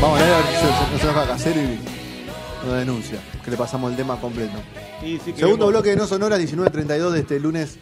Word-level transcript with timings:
Vamos 0.00 0.20
a 0.20 0.24
ver 0.24 0.44
si 0.46 0.96
se, 0.96 0.98
se 0.98 1.04
enoja 1.10 1.26
Casero 1.26 1.60
y 1.60 2.66
nos 2.66 2.76
denuncia. 2.78 3.18
Que 3.44 3.50
le 3.50 3.56
pasamos 3.56 3.90
el 3.90 3.96
tema 3.96 4.20
completo. 4.20 4.52
Y 5.02 5.18
si 5.18 5.32
Segundo 5.32 5.36
queremos- 5.36 5.68
bloque 5.70 5.90
de 5.90 5.96
No 5.96 6.06
Sonora, 6.06 6.38
19.32 6.38 7.10
de 7.10 7.20
este 7.20 7.40
lunes 7.40 7.78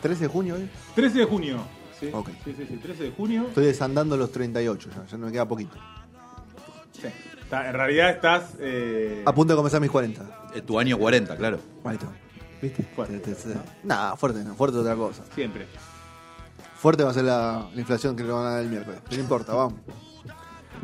13 0.00 0.22
de 0.24 0.28
junio. 0.28 0.56
¿eh? 0.56 0.68
13 0.94 1.18
de 1.20 1.24
junio. 1.24 1.58
Sí, 1.98 2.10
Ok. 2.12 2.28
sí, 2.44 2.54
sí, 2.56 2.66
sí, 2.68 2.76
13 2.76 3.04
de 3.04 3.10
junio. 3.12 3.46
Estoy 3.48 3.66
desandando 3.66 4.16
los 4.16 4.30
38, 4.30 4.90
ya, 4.94 5.06
ya 5.06 5.16
no 5.16 5.26
me 5.26 5.32
queda 5.32 5.46
poquito. 5.48 5.76
Sí. 6.92 7.08
Está- 7.40 7.68
en 7.68 7.72
realidad 7.74 8.10
estás. 8.10 8.54
eh, 8.58 9.22
A 9.24 9.32
punto 9.34 9.52
de 9.52 9.56
comenzar 9.56 9.80
mis 9.80 9.90
40. 9.90 10.48
Eh, 10.54 10.60
tu 10.62 10.78
año 10.78 10.98
40, 10.98 11.36
claro. 11.36 11.58
Ahí 11.84 11.94
está. 11.94 12.08
¿Viste? 12.60 12.82
Fuerte. 12.94 13.18
Te- 13.18 13.34
te- 13.34 13.52
te- 13.52 13.58
Nah, 13.84 14.14
fuerte 14.16 14.42
no, 14.44 14.54
fuerte 14.54 14.78
otra 14.78 14.94
cosa. 14.96 15.22
Siempre. 15.34 15.66
Fuerte 16.76 17.02
va 17.04 17.10
a 17.10 17.14
ser 17.14 17.24
la, 17.24 17.68
la 17.72 17.80
inflación 17.80 18.14
que 18.16 18.24
le 18.24 18.32
van 18.32 18.46
a 18.46 18.50
dar 18.50 18.62
el 18.62 18.68
miércoles. 18.68 19.00
No 19.10 19.16
importa, 19.18 19.54
vamos. 19.54 19.74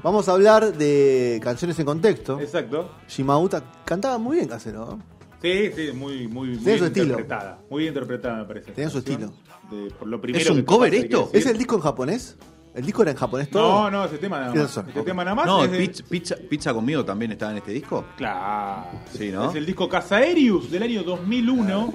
Vamos 0.02 0.28
a 0.28 0.32
hablar 0.32 0.72
de 0.72 1.38
canciones 1.42 1.78
en 1.78 1.84
contexto. 1.86 2.40
Exacto. 2.40 2.90
Shimauta 3.08 3.62
cantaba 3.84 4.16
muy 4.18 4.36
bien 4.38 4.48
casero, 4.48 4.86
¿no? 4.86 5.02
Sí, 5.42 5.70
sí, 5.74 5.90
muy, 5.92 6.28
muy, 6.28 6.48
muy 6.50 6.58
Tiene 6.58 6.78
su 6.78 6.84
estilo. 6.86 7.04
interpretada. 7.06 7.58
Muy 7.68 7.80
bien 7.82 7.90
interpretada, 7.92 8.36
me 8.38 8.44
parece. 8.44 8.72
Tiene 8.72 8.90
su 8.90 9.02
canción. 9.02 9.32
De- 9.70 9.90
por 9.90 10.06
lo 10.08 10.20
primero 10.20 10.42
¿Es 10.42 10.50
un 10.50 10.58
que 10.58 10.64
cover 10.64 10.94
esto? 10.94 11.30
¿Es 11.32 11.46
el 11.46 11.58
disco 11.58 11.74
en 11.74 11.80
japonés? 11.82 12.36
¿El 12.74 12.86
disco 12.86 13.02
era 13.02 13.10
en 13.10 13.16
japonés 13.18 13.50
todo? 13.50 13.82
No, 13.82 13.90
no, 13.90 14.04
ese 14.06 14.16
tema 14.18 14.38
nada 14.40 14.54
más. 14.54 14.76
Este 14.78 14.98
ok. 15.00 15.04
tema 15.04 15.24
nada 15.24 15.34
más. 15.34 15.46
No, 15.46 15.64
es 15.64 15.70
de- 15.72 15.78
pizza, 15.78 16.04
pizza, 16.08 16.36
Pizza 16.48 16.72
conmigo 16.72 17.04
también 17.04 17.32
estaba 17.32 17.52
en 17.52 17.58
este 17.58 17.72
disco. 17.72 18.04
Claro. 18.16 18.86
Sí, 19.12 19.30
¿no? 19.30 19.50
Es 19.50 19.56
el 19.56 19.66
disco 19.66 19.88
Casaerius 19.88 20.70
del 20.70 20.82
año 20.84 21.02
2001. 21.02 21.92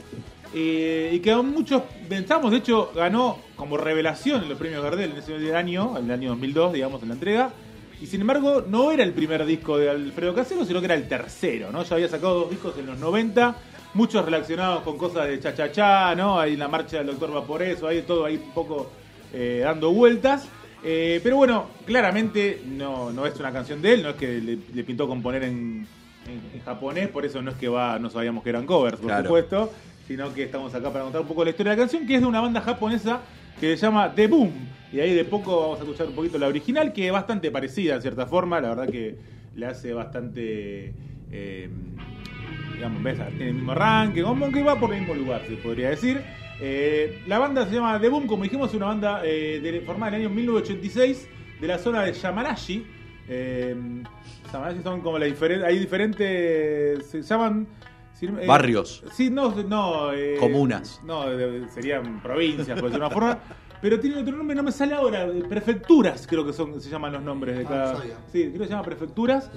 eh, 0.54 1.12
y 1.14 1.20
que 1.20 1.32
a 1.32 1.42
muchos 1.42 1.82
pensamos, 2.08 2.52
de 2.52 2.58
hecho, 2.58 2.92
ganó 2.96 3.38
como 3.58 3.76
revelación 3.78 4.44
en 4.44 4.50
los 4.50 4.58
premios 4.58 4.82
Gardel 4.82 5.12
en 5.12 5.18
ese 5.18 5.56
año, 5.56 5.98
en 5.98 6.06
el 6.06 6.12
año 6.12 6.30
2002, 6.30 6.74
digamos, 6.74 7.02
en 7.02 7.10
la 7.10 7.14
entrega. 7.16 7.54
Y 8.02 8.06
sin 8.06 8.22
embargo, 8.22 8.64
no 8.68 8.92
era 8.92 9.04
el 9.04 9.12
primer 9.14 9.46
disco 9.46 9.78
de 9.78 9.90
Alfredo 9.90 10.36
Casero, 10.36 10.64
sino 10.66 10.80
que 10.80 10.86
era 10.86 10.96
el 10.96 11.08
tercero, 11.08 11.72
¿no? 11.72 11.84
Ya 11.84 11.96
había 11.96 12.08
sacado 12.08 12.42
dos 12.42 12.50
discos 12.52 12.76
en 12.78 12.86
los 12.86 12.98
90, 13.00 13.56
muchos 13.96 14.24
relacionados 14.24 14.84
con 14.84 14.98
cosas 14.98 15.28
de 15.28 15.40
cha-cha-cha, 15.40 16.14
¿no? 16.16 16.40
Hay 16.40 16.56
la 16.56 16.68
marcha 16.68 16.98
del 16.98 17.08
Doctor 17.08 17.34
Vaporeso, 17.34 17.88
hay 17.88 18.04
todo 18.04 18.26
ahí 18.26 18.36
un 18.36 18.52
poco 18.52 18.92
eh, 19.34 19.62
dando 19.64 19.92
vueltas. 19.92 20.48
Eh, 20.84 21.20
pero 21.24 21.38
bueno, 21.38 21.68
claramente 21.88 22.62
no, 22.68 23.12
no 23.12 23.26
es 23.26 23.40
una 23.40 23.52
canción 23.52 23.82
de 23.82 23.94
él, 23.96 24.04
no 24.04 24.10
es 24.10 24.16
que 24.16 24.28
le, 24.40 24.58
le 24.74 24.84
pintó 24.84 25.08
componer 25.08 25.44
en, 25.44 25.88
en- 26.28 26.42
en 26.54 26.62
japonés, 26.64 27.08
por 27.08 27.26
eso 27.26 27.42
no 27.42 27.50
es 27.50 27.58
que 27.58 27.68
va, 27.68 27.98
no 27.98 28.12
sabíamos 28.12 28.44
que 28.44 28.52
eran 28.52 28.68
covers, 28.68 28.98
por 28.98 29.08
Claro. 29.08 29.24
supuesto, 29.24 29.74
sino 30.08 30.32
que 30.36 30.44
estamos 30.44 30.74
acá 30.76 30.92
para 30.92 31.04
contar 31.04 31.22
un 31.22 31.28
poco 31.28 31.44
la 31.44 31.50
historia 31.50 31.72
de 31.72 31.78
la 31.78 31.82
canción, 31.82 32.06
que 32.06 32.14
es 32.16 32.22
de 32.22 32.28
una 32.28 32.42
banda 32.42 32.62
japonesa 32.62 33.22
que 33.60 33.76
se 33.78 33.86
llama 33.86 34.14
The 34.14 34.28
Boom. 34.28 34.52
Y 34.92 35.00
ahí 35.00 35.14
de 35.14 35.26
poco 35.26 35.60
vamos 35.62 35.80
a 35.80 35.84
escuchar 35.84 36.08
un 36.08 36.14
poquito 36.14 36.38
la 36.38 36.48
original, 36.48 36.94
que 36.94 37.08
es 37.08 37.12
bastante 37.12 37.52
parecida 37.52 37.96
en 37.96 38.02
cierta 38.02 38.26
forma, 38.26 38.62
la 38.62 38.70
verdad 38.70 38.90
que 38.90 39.18
le 39.56 39.66
hace 39.66 39.94
bastante... 39.94 40.94
eh, 41.32 41.70
digamos, 42.74 43.02
tiene 43.02 43.48
el 43.48 43.54
mismo 43.56 43.72
arranque, 43.72 44.22
como 44.22 44.52
que 44.52 44.64
va 44.64 44.80
por 44.80 44.94
el 44.94 45.00
mismo 45.00 45.16
lugar, 45.16 45.42
se 45.48 45.56
podría 45.58 45.90
decir. 45.90 46.22
Eh, 46.60 47.22
la 47.28 47.40
banda 47.40 47.66
se 47.66 47.76
llama 47.76 48.00
The 48.00 48.10
Boom, 48.10 48.28
como 48.28 48.44
dijimos, 48.44 48.70
es 48.70 48.76
una 48.76 48.88
banda 48.88 49.22
eh, 49.24 49.84
formada 49.86 50.16
en 50.16 50.22
el 50.22 50.28
año 50.28 50.36
1986 50.36 51.28
de 51.60 51.68
la 51.68 51.78
zona 51.78 52.04
de 52.04 52.14
Yamanashi. 52.14 52.86
Eh, 53.28 53.76
Yamanashi 54.54 54.84
son 54.84 55.02
como 55.02 55.20
la 55.20 55.26
diferente, 55.26 55.66
hay 55.66 55.80
diferentes, 55.80 57.06
se 57.08 57.22
llaman... 57.22 57.68
eh, 58.22 58.46
Barrios. 58.48 59.04
Sí, 59.14 59.30
no, 59.30 59.52
no. 59.64 60.12
eh, 60.14 60.38
Comunas. 60.40 61.02
No, 61.04 61.24
serían 61.74 62.22
provincias, 62.22 62.80
por 62.80 62.90
decir 62.90 63.00
una 63.04 63.10
forma. 63.10 63.40
Pero 63.80 64.00
tiene 64.00 64.18
otro 64.18 64.36
nombre, 64.36 64.56
no 64.56 64.64
me 64.64 64.72
sale 64.72 64.96
ahora. 64.96 65.26
eh, 65.26 65.44
Prefecturas, 65.48 66.26
creo 66.28 66.46
que 66.46 66.52
son, 66.54 66.82
se 66.82 66.90
llaman 66.90 67.14
los 67.14 67.22
nombres 67.22 67.58
de 67.60 67.66
Ah, 67.66 67.68
cada. 67.70 67.96
sí, 68.32 68.42
creo 68.50 68.54
que 68.54 68.66
se 68.66 68.70
llama 68.72 68.84
prefecturas. 68.84 69.52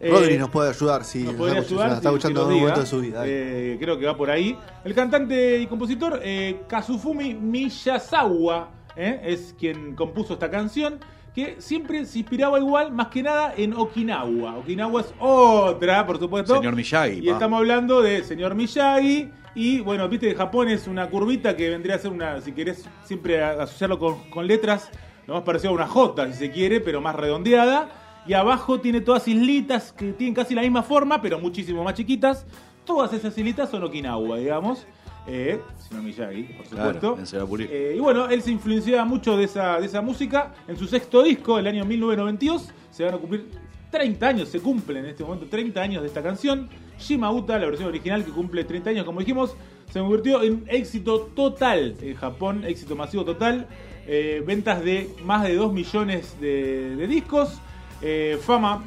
Eh, 0.00 0.10
Rodri 0.10 0.36
nos 0.38 0.50
puede 0.50 0.68
ayudar 0.70 1.04
si 1.04 1.22
nos 1.24 1.34
podría 1.34 1.60
ayudar. 1.60 1.88
está 1.88 2.00
si- 2.00 2.06
escuchando 2.08 2.46
si 2.48 2.52
en 2.54 2.58
momento 2.60 2.80
de 2.80 2.86
su 2.86 3.00
vida. 3.00 3.22
Eh, 3.26 3.76
creo 3.80 3.98
que 3.98 4.06
va 4.06 4.16
por 4.16 4.30
ahí. 4.30 4.56
El 4.84 4.94
cantante 4.94 5.58
y 5.60 5.66
compositor 5.66 6.20
eh, 6.22 6.60
Kazufumi 6.68 7.34
Miyazawa 7.34 8.70
eh, 8.96 9.20
es 9.24 9.54
quien 9.58 9.94
compuso 9.94 10.34
esta 10.34 10.50
canción. 10.50 10.98
Que 11.34 11.56
siempre 11.58 12.04
se 12.04 12.20
inspiraba 12.20 12.60
igual, 12.60 12.92
más 12.92 13.08
que 13.08 13.22
nada, 13.22 13.54
en 13.56 13.74
Okinawa. 13.74 14.58
Okinawa 14.58 15.00
es 15.00 15.12
otra, 15.18 16.06
por 16.06 16.18
supuesto. 16.18 16.54
Señor 16.54 16.76
Miyagi. 16.76 17.18
Y 17.18 17.26
pa. 17.26 17.32
estamos 17.32 17.58
hablando 17.58 18.02
de 18.02 18.22
señor 18.22 18.54
Miyagi. 18.54 19.30
Y 19.56 19.80
bueno, 19.80 20.08
viste 20.08 20.28
que 20.28 20.34
Japón 20.36 20.68
es 20.68 20.86
una 20.86 21.08
curvita 21.10 21.56
que 21.56 21.70
vendría 21.70 21.96
a 21.96 21.98
ser 21.98 22.12
una, 22.12 22.40
si 22.40 22.52
querés 22.52 22.88
siempre 23.04 23.42
asociarlo 23.42 23.98
con, 23.98 24.30
con 24.30 24.46
letras, 24.46 24.90
lo 25.26 25.34
más 25.34 25.42
parecido 25.42 25.70
a 25.70 25.74
una 25.74 25.86
J, 25.88 26.32
si 26.32 26.38
se 26.38 26.50
quiere, 26.50 26.80
pero 26.80 27.00
más 27.00 27.16
redondeada. 27.16 27.88
Y 28.26 28.32
abajo 28.32 28.80
tiene 28.80 29.00
todas 29.00 29.26
islitas 29.26 29.92
que 29.92 30.12
tienen 30.12 30.34
casi 30.34 30.54
la 30.54 30.62
misma 30.62 30.82
forma, 30.82 31.20
pero 31.20 31.40
muchísimo 31.40 31.82
más 31.82 31.94
chiquitas. 31.94 32.46
Todas 32.84 33.12
esas 33.12 33.36
islitas 33.36 33.70
son 33.70 33.82
Okinawa, 33.82 34.38
digamos. 34.38 34.86
Eh, 35.26 35.60
si 35.78 35.94
no 35.94 36.02
Miyagi, 36.02 36.42
por 36.44 36.66
Claro, 36.66 37.00
supuesto. 37.00 37.46
pulir. 37.46 37.68
Eh, 37.72 37.94
y 37.96 38.00
bueno, 38.00 38.28
él 38.28 38.42
se 38.42 38.50
influenciaba 38.50 39.04
mucho 39.04 39.36
de 39.36 39.44
esa, 39.44 39.80
de 39.80 39.86
esa 39.86 40.02
música. 40.02 40.52
En 40.68 40.76
su 40.76 40.86
sexto 40.86 41.22
disco, 41.22 41.58
el 41.58 41.66
año 41.66 41.84
1992, 41.84 42.70
se 42.90 43.04
van 43.04 43.14
a 43.14 43.18
cumplir 43.18 43.46
30 43.90 44.26
años, 44.26 44.48
se 44.48 44.60
cumplen 44.60 45.04
en 45.04 45.10
este 45.10 45.24
momento 45.24 45.46
30 45.46 45.80
años 45.80 46.02
de 46.02 46.08
esta 46.08 46.22
canción. 46.22 46.68
Shimauta, 46.98 47.58
la 47.58 47.66
versión 47.66 47.88
original 47.88 48.24
que 48.24 48.30
cumple 48.32 48.64
30 48.64 48.90
años, 48.90 49.04
como 49.04 49.20
dijimos, 49.20 49.56
se 49.90 50.00
convirtió 50.00 50.42
en 50.42 50.64
éxito 50.68 51.30
total 51.34 51.94
en 52.02 52.14
Japón, 52.16 52.64
éxito 52.64 52.94
masivo 52.96 53.24
total. 53.24 53.66
Eh, 54.06 54.42
ventas 54.46 54.84
de 54.84 55.08
más 55.24 55.44
de 55.44 55.54
2 55.54 55.72
millones 55.72 56.38
de, 56.40 56.96
de 56.96 57.06
discos. 57.06 57.60
Eh, 58.02 58.38
fama 58.42 58.84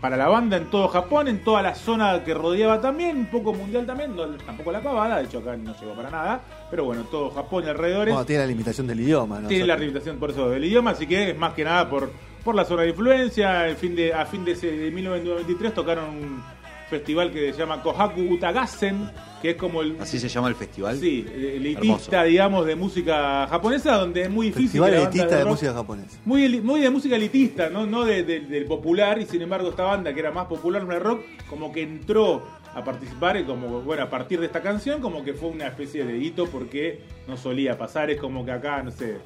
para 0.00 0.16
la 0.16 0.28
banda 0.28 0.56
en 0.56 0.66
todo 0.70 0.88
Japón, 0.88 1.28
en 1.28 1.44
toda 1.44 1.60
la 1.62 1.74
zona 1.74 2.24
que 2.24 2.32
rodeaba 2.32 2.80
también, 2.80 3.16
un 3.18 3.26
poco 3.26 3.52
mundial 3.52 3.84
también, 3.86 4.16
no- 4.16 4.26
tampoco 4.38 4.72
la 4.72 4.80
pavada, 4.80 5.18
de 5.18 5.24
hecho 5.24 5.38
acá 5.40 5.56
no 5.56 5.74
llegó 5.78 5.92
para 5.94 6.10
nada, 6.10 6.40
pero 6.70 6.84
bueno, 6.84 7.04
todo 7.04 7.30
Japón 7.30 7.64
y 7.66 7.68
alrededores 7.68 8.14
Bueno, 8.14 8.26
tiene 8.26 8.42
la 8.42 8.48
limitación 8.48 8.86
del 8.86 9.00
idioma, 9.00 9.40
¿no? 9.40 9.48
tiene 9.48 9.64
O 9.64 9.66
sea, 9.66 9.74
la 9.74 9.80
limitación 9.80 10.16
por 10.18 10.30
eso 10.30 10.48
del 10.48 10.64
idioma, 10.64 10.92
así 10.92 11.06
que 11.06 11.30
es 11.30 11.38
más 11.38 11.52
que 11.52 11.64
nada 11.64 11.90
por, 11.90 12.10
por 12.42 12.54
la 12.54 12.64
zona 12.64 12.82
de 12.82 12.88
influencia. 12.90 13.66
El 13.68 13.76
fin 13.76 13.94
de, 13.94 14.14
a 14.14 14.24
fin 14.24 14.44
de, 14.44 14.52
ese- 14.52 14.70
de 14.76 14.90
1993 14.90 15.74
tocaron 15.74 16.04
un 16.08 16.42
festival 16.90 17.30
que 17.30 17.52
se 17.52 17.58
llama 17.58 17.82
Kohaku 17.82 18.20
Utagassen, 18.20 19.08
que 19.40 19.50
es 19.50 19.56
como 19.56 19.80
el 19.80 19.96
¿Así 20.00 20.18
se 20.18 20.28
llama 20.28 20.48
el 20.48 20.54
festival? 20.54 20.98
sí, 20.98 21.24
elitista, 21.34 22.16
Hermoso. 22.16 22.22
digamos, 22.28 22.66
de 22.66 22.76
música 22.76 23.46
japonesa, 23.48 23.94
donde 23.96 24.22
es 24.22 24.30
muy 24.30 24.46
difícil. 24.48 24.66
Festival 24.82 24.90
que 24.90 24.96
la 24.96 25.00
banda 25.02 25.10
elitista 25.14 25.36
de 25.36 25.42
rock- 25.44 25.50
música 25.52 25.72
japonesa. 25.72 26.18
muy, 26.24 26.60
muy 26.60 26.80
de 26.80 26.90
música 26.90 27.16
elitista, 27.16 27.70
no, 27.70 27.86
no 27.86 28.04
de- 28.04 28.22
de- 28.24 28.40
del 28.40 28.64
popular, 28.66 29.18
y 29.18 29.26
sin 29.26 29.40
embargo 29.40 29.70
esta 29.70 29.84
banda 29.84 30.12
que 30.12 30.20
era 30.20 30.30
más 30.32 30.46
popular 30.46 30.82
en 30.82 30.92
el 30.92 31.00
rock, 31.00 31.22
como 31.48 31.72
que 31.72 31.82
entró 31.82 32.42
a 32.74 32.84
participar 32.84 33.36
y 33.36 33.44
como, 33.44 33.80
bueno, 33.80 34.02
a 34.04 34.10
partir 34.10 34.38
de 34.40 34.46
esta 34.46 34.60
canción, 34.62 35.00
como 35.00 35.24
que 35.24 35.32
fue 35.32 35.48
una 35.48 35.66
especie 35.68 36.04
de 36.04 36.18
hito 36.18 36.46
porque 36.46 37.00
no 37.26 37.36
solía 37.36 37.76
pasar, 37.78 38.10
es 38.10 38.20
como 38.20 38.44
que 38.44 38.52
acá, 38.52 38.82
no 38.82 38.90
sé, 38.90 39.16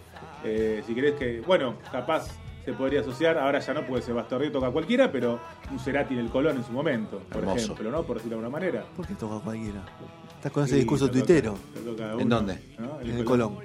eh, 0.44 0.82
si 0.86 0.94
querés 0.94 1.14
que, 1.14 1.40
bueno, 1.40 1.74
capaz 1.92 2.28
se 2.64 2.72
podría 2.72 3.00
asociar, 3.00 3.36
ahora 3.38 3.60
ya 3.60 3.74
no 3.74 3.86
puede 3.86 4.02
ser 4.02 4.14
Bastardo 4.14 4.50
toca 4.50 4.70
cualquiera, 4.70 5.10
pero 5.12 5.38
un 5.70 5.78
Cerati 5.78 6.14
en 6.14 6.20
el 6.20 6.30
Colón 6.30 6.56
en 6.56 6.64
su 6.64 6.72
momento, 6.72 7.18
por 7.30 7.38
Hermoso. 7.42 7.64
ejemplo, 7.64 7.90
¿no? 7.90 8.02
Por 8.04 8.16
decirlo 8.16 8.38
de 8.38 8.44
alguna 8.44 8.58
manera. 8.60 8.84
¿Por 8.96 9.06
qué 9.06 9.14
toca 9.14 9.42
cualquiera? 9.44 9.84
Estás 10.36 10.52
con 10.52 10.64
ese 10.64 10.72
Sí, 10.74 10.78
discurso 10.80 11.10
tuitero 11.10 11.56
¿En 12.18 12.28
dónde? 12.28 12.58
¿no? 12.78 13.00
en 13.00 13.18
el 13.18 13.24
Colón. 13.24 13.56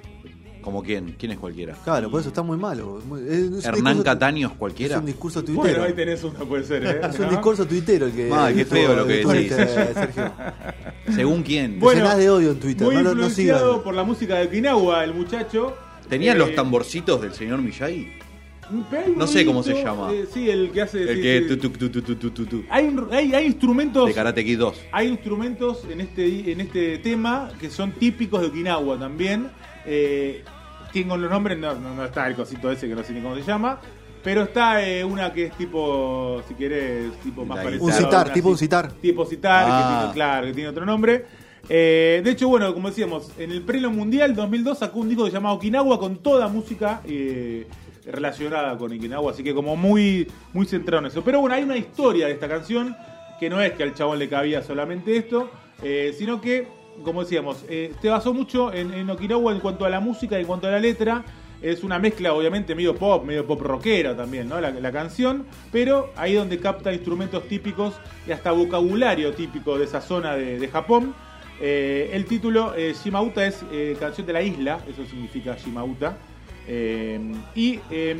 ¿Como 0.62 0.82
quién? 0.82 1.14
¿Quién 1.18 1.32
es 1.32 1.38
cualquiera? 1.38 1.74
Claro, 1.84 2.10
por 2.10 2.20
eso 2.20 2.28
está 2.28 2.42
muy 2.42 2.58
malo. 2.58 2.98
Es 3.26 3.64
¿Hernán 3.64 3.94
discurso- 3.96 4.04
Cataños 4.04 4.52
Es 4.52 4.58
cualquiera? 4.58 4.98
un 4.98 5.06
discurso 5.06 5.40
Bueno, 5.42 5.62
tuitero. 5.62 5.82
ahí 5.84 5.92
tenés 5.94 6.22
uno, 6.22 6.38
puede 6.40 6.64
ser, 6.64 6.84
¿eh? 6.84 7.00
Es 7.02 7.18
un 7.18 7.24
¿No? 7.24 7.30
discurso 7.30 7.64
tuitero 7.66 8.04
el 8.06 8.12
que. 8.12 8.30
Ay, 8.30 8.54
qué 8.56 8.64
feo 8.66 8.94
lo 8.94 9.06
que 9.06 9.24
decís. 9.24 9.52
este, 9.52 9.94
Sergio. 9.94 10.32
¿Según 11.14 11.42
quién? 11.42 11.80
Bueno, 11.80 12.14
de 12.14 12.28
odio 12.28 12.50
en 12.50 12.60
Twitter, 12.60 12.86
Muy 12.86 12.96
no 12.96 13.02
lo- 13.02 13.14
no 13.14 13.22
influenciado 13.26 13.68
sigan. 13.70 13.84
por 13.84 13.94
la 13.94 14.02
música 14.04 14.34
de 14.36 14.46
Okinawa, 14.48 15.02
el 15.02 15.14
muchacho. 15.14 15.74
¿Tenían 16.10 16.36
Eh, 16.36 16.40
los 16.40 16.54
tamborcitos 16.54 17.22
del 17.22 17.32
señor 17.32 17.62
Miyagi? 17.62 18.12
No 19.16 19.26
sé 19.26 19.44
cómo 19.44 19.62
se 19.62 19.74
llama. 19.82 20.12
eh, 20.12 20.26
sí, 20.32 20.48
el 20.48 20.70
que 20.70 20.82
hace. 20.82 21.02
El 21.02 21.16
sí, 21.16 21.22
que... 21.22 21.40
sí. 21.48 21.56
tu, 21.56 21.56
tu, 21.70 21.88
tu, 21.88 22.02
tu, 22.02 22.14
tu, 22.16 22.30
tu, 22.30 22.46
tu, 22.46 22.64
Hay, 22.70 22.86
un- 22.86 23.08
hay, 23.12 23.34
hay 23.34 23.46
instrumentos. 23.46 24.06
De 24.06 24.14
Karate 24.14 24.44
Kid 24.44 24.58
2. 24.58 24.80
Hay 24.92 25.08
instrumentos 25.08 25.84
en 25.90 26.00
este, 26.00 26.52
en 26.52 26.60
este 26.60 26.98
tema 26.98 27.50
que 27.60 27.70
son 27.70 27.92
típicos 27.92 28.40
de 28.40 28.46
Okinawa 28.48 28.98
también. 28.98 29.48
Eh, 29.86 30.44
tengo 30.92 31.16
los 31.16 31.30
nombres, 31.30 31.58
no, 31.58 31.74
no, 31.74 31.94
no 31.94 32.04
está 32.04 32.26
el 32.26 32.34
cosito 32.34 32.70
ese 32.70 32.88
que 32.88 32.94
no 32.94 33.02
sé 33.02 33.12
ni 33.12 33.20
cómo 33.20 33.34
se 33.36 33.42
llama. 33.42 33.80
Pero 34.22 34.42
está 34.42 34.86
eh, 34.86 35.02
una 35.02 35.32
que 35.32 35.46
es 35.46 35.56
tipo, 35.56 36.42
si 36.46 36.54
querés, 36.54 37.10
tipo 37.22 37.44
más 37.46 37.56
La 37.58 37.62
parecido. 37.64 37.86
Un 37.86 37.92
citar, 37.92 38.26
una 38.26 38.34
tipo 38.34 38.48
un 38.50 38.58
citar. 38.58 38.92
Tipo 38.92 39.24
citar, 39.24 39.64
que 39.64 39.70
Ah. 39.72 39.98
tiene, 40.00 40.14
claro, 40.14 40.46
que 40.48 40.52
tiene 40.52 40.68
otro 40.68 40.84
nombre. 40.84 41.24
Eh, 41.68 42.20
de 42.24 42.30
hecho, 42.30 42.48
bueno, 42.48 42.72
como 42.74 42.88
decíamos, 42.88 43.30
en 43.38 43.50
el 43.50 43.62
Premio 43.62 43.90
Mundial 43.90 44.34
2002 44.34 44.78
sacó 44.78 44.98
un 45.00 45.08
disco 45.08 45.24
que 45.24 45.30
se 45.30 45.36
llama 45.36 45.52
Okinawa 45.52 45.98
con 45.98 46.16
toda 46.16 46.48
música 46.48 47.00
eh, 47.06 47.66
relacionada 48.10 48.76
con 48.76 48.92
Okinawa, 48.92 49.32
así 49.32 49.42
que 49.42 49.54
como 49.54 49.76
muy, 49.76 50.26
muy 50.52 50.66
centrado 50.66 51.00
en 51.00 51.06
eso. 51.06 51.22
Pero 51.22 51.40
bueno, 51.40 51.54
hay 51.54 51.62
una 51.62 51.76
historia 51.76 52.26
de 52.26 52.32
esta 52.32 52.48
canción 52.48 52.96
que 53.40 53.48
no 53.48 53.60
es 53.62 53.72
que 53.72 53.82
al 53.82 53.94
chabón 53.94 54.18
le 54.18 54.28
cabía 54.28 54.62
solamente 54.62 55.16
esto, 55.16 55.50
eh, 55.82 56.14
sino 56.16 56.42
que, 56.42 56.68
como 57.02 57.22
decíamos, 57.22 57.64
eh, 57.70 57.94
se 58.00 58.10
basó 58.10 58.34
mucho 58.34 58.70
en, 58.70 59.08
Okinawa 59.08 59.52
en 59.52 59.60
cuanto 59.60 59.86
a 59.86 59.88
la 59.88 59.98
música 59.98 60.36
y 60.36 60.42
en 60.42 60.46
cuanto 60.46 60.68
a 60.68 60.70
la 60.70 60.78
letra. 60.78 61.24
Es 61.62 61.82
una 61.84 61.98
mezcla, 61.98 62.32
obviamente, 62.32 62.74
medio 62.74 62.94
pop, 62.94 63.22
medio 63.24 63.46
pop 63.46 63.60
rockera 63.60 64.16
también, 64.16 64.48
¿no? 64.48 64.58
La, 64.60 64.92
canción, 64.92 65.44
pero 65.70 66.10
ahí 66.16 66.32
donde 66.32 66.58
capta 66.58 66.90
instrumentos 66.90 67.46
típicos 67.48 68.00
y 68.26 68.32
hasta 68.32 68.50
vocabulario 68.50 69.34
típico 69.34 69.76
de 69.76 69.84
esa 69.84 70.00
zona 70.00 70.36
de, 70.36 70.68
Japón. 70.68 71.14
Eh, 71.60 72.10
el 72.14 72.24
título, 72.24 72.74
eh, 72.74 72.94
Shimauta, 72.94 73.46
es 73.46 73.62
canción 73.98 74.26
de 74.26 74.32
la 74.32 74.40
isla, 74.40 74.80
eso 74.88 75.04
significa 75.04 75.54
Shimauta. 75.54 76.16
Eh, 76.66 77.20
y 77.54 77.80
eh, 77.90 78.16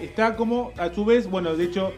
está 0.00 0.36
como, 0.36 0.72
a 0.76 0.92
su 0.92 1.04
vez, 1.04 1.28
bueno, 1.28 1.54
de 1.56 1.64
hecho, 1.64 1.92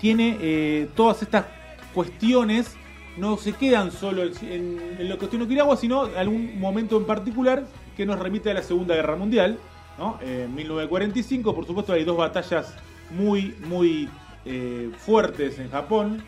tiene 0.00 0.36
eh, 0.40 0.88
todas 0.94 1.22
estas 1.22 1.46
cuestiones, 1.94 2.76
no 3.16 3.36
se 3.36 3.52
quedan 3.52 3.92
solo 3.92 4.22
en, 4.22 4.80
en, 4.98 5.08
lo 5.08 5.18
que 5.18 5.26
tiene 5.28 5.44
Okinawa, 5.44 5.76
sino 5.76 6.02
algún 6.16 6.58
momento 6.58 6.96
en 6.96 7.04
particular 7.04 7.66
que 7.96 8.06
nos 8.06 8.18
remite 8.18 8.50
a 8.50 8.54
la 8.54 8.62
Segunda 8.62 8.94
Guerra 8.94 9.16
Mundial. 9.16 9.58
¿no? 9.98 10.18
Eh, 10.22 10.44
En 10.46 10.54
1945, 10.54 11.54
por 11.54 11.66
supuesto, 11.66 11.92
hay 11.92 12.04
dos 12.04 12.16
batallas 12.16 12.74
muy, 13.10 13.54
muy 13.66 14.08
eh, 14.44 14.90
fuertes 14.98 15.58
en 15.58 15.70
Japón 15.70 16.22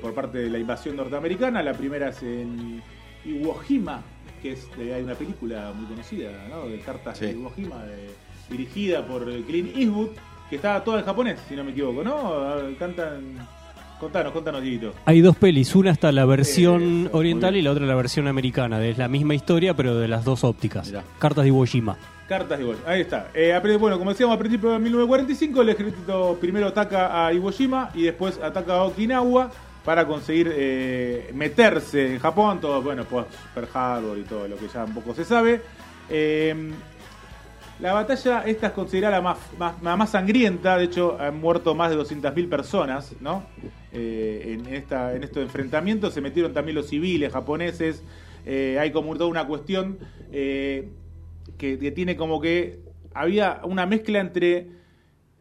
por 0.00 0.14
parte 0.14 0.38
de 0.38 0.50
la 0.50 0.58
invasión 0.60 0.94
norteamericana. 0.94 1.60
La 1.60 1.72
primera 1.72 2.10
es 2.10 2.22
en 2.22 2.80
Iwo 3.24 3.54
Jima, 3.56 4.04
que 4.44 4.52
es 4.52 4.68
de- 4.76 4.92
hay 4.94 5.02
una 5.02 5.14
película 5.14 5.72
muy 5.74 5.86
conocida, 5.86 6.28
¿no? 6.50 6.68
De 6.68 6.78
cartas 6.80 7.16
Sí. 7.16 7.24
de 7.24 7.32
Iwo 7.32 7.50
Jima, 7.56 7.82
de- 7.84 8.10
dirigida 8.50 9.06
por 9.06 9.26
eh, 9.30 9.42
Clint 9.46 9.74
Eastwood, 9.74 10.10
que 10.50 10.56
está 10.56 10.84
toda 10.84 10.98
en 11.00 11.04
japonés, 11.06 11.40
si 11.48 11.56
no 11.56 11.64
me 11.64 11.70
equivoco, 11.70 12.04
¿no? 12.04 12.34
Cantan. 12.78 13.38
Contanos, 13.98 14.32
contanos, 14.32 14.60
Dieguito. 14.60 14.92
Hay 15.06 15.20
dos 15.22 15.34
pelis, 15.36 15.74
una 15.74 15.90
está 15.92 16.12
la 16.12 16.26
versión 16.26 17.06
Eso, 17.06 17.16
oriental 17.16 17.56
y 17.56 17.62
la 17.62 17.70
otra 17.70 17.86
la 17.86 17.94
versión 17.94 18.28
americana. 18.28 18.84
Es 18.84 18.98
la 18.98 19.08
misma 19.08 19.34
historia, 19.34 19.72
pero 19.74 19.96
de 19.96 20.08
las 20.08 20.24
dos 20.24 20.44
ópticas. 20.44 20.88
Mirá. 20.88 21.04
Cartas 21.18 21.44
de 21.44 21.48
Iwo 21.48 21.64
Jima. 21.64 21.96
Cartas 22.28 22.58
de 22.58 22.64
Iwo 22.64 22.74
Jima. 22.74 22.88
Ahí 22.90 23.00
está. 23.00 23.30
Eh, 23.32 23.58
bueno, 23.80 23.96
como 23.98 24.10
decíamos, 24.10 24.36
a 24.36 24.38
principios 24.38 24.72
de 24.74 24.78
1945, 24.80 25.62
el 25.62 25.68
ejército 25.70 26.36
primero 26.40 26.66
ataca 26.66 27.26
a 27.26 27.32
Iwo 27.32 27.50
Jima 27.50 27.90
y 27.94 28.02
después 28.02 28.38
ataca 28.42 28.74
a 28.74 28.82
Okinawa 28.84 29.50
para 29.84 30.06
conseguir 30.06 30.50
eh, 30.52 31.30
meterse 31.34 32.14
en 32.14 32.18
Japón. 32.18 32.60
Todo, 32.60 32.82
bueno, 32.82 33.04
pues 33.04 33.26
Pearl 33.54 33.68
Harbor 33.72 34.18
y 34.18 34.22
todo 34.22 34.48
lo 34.48 34.56
que 34.56 34.68
ya 34.68 34.84
un 34.84 34.94
poco 34.94 35.14
se 35.14 35.24
sabe. 35.24 35.60
Eh, 36.08 36.72
la 37.80 37.92
batalla 37.92 38.44
esta 38.46 38.68
es 38.68 38.72
considerada 38.72 39.16
la 39.16 39.22
más, 39.22 39.38
más, 39.58 39.82
más 39.82 40.10
sangrienta, 40.10 40.78
de 40.78 40.84
hecho 40.84 41.18
han 41.20 41.40
muerto 41.40 41.74
más 41.74 41.90
de 41.90 41.98
200.000 41.98 42.48
personas, 42.48 43.14
¿no? 43.20 43.44
Eh, 43.92 44.56
en, 44.58 44.72
esta, 44.72 45.14
en 45.14 45.24
estos 45.24 45.42
enfrentamientos 45.42 46.14
se 46.14 46.20
metieron 46.20 46.52
también 46.52 46.76
los 46.76 46.88
civiles 46.88 47.32
japoneses, 47.32 48.02
hay 48.46 48.92
como 48.92 49.14
toda 49.14 49.28
una 49.28 49.46
cuestión 49.46 49.98
que, 50.30 50.88
que 51.58 51.90
tiene 51.90 52.14
como 52.14 52.40
que 52.40 52.78
había 53.12 53.60
una 53.64 53.86
mezcla 53.86 54.20
entre 54.20 54.68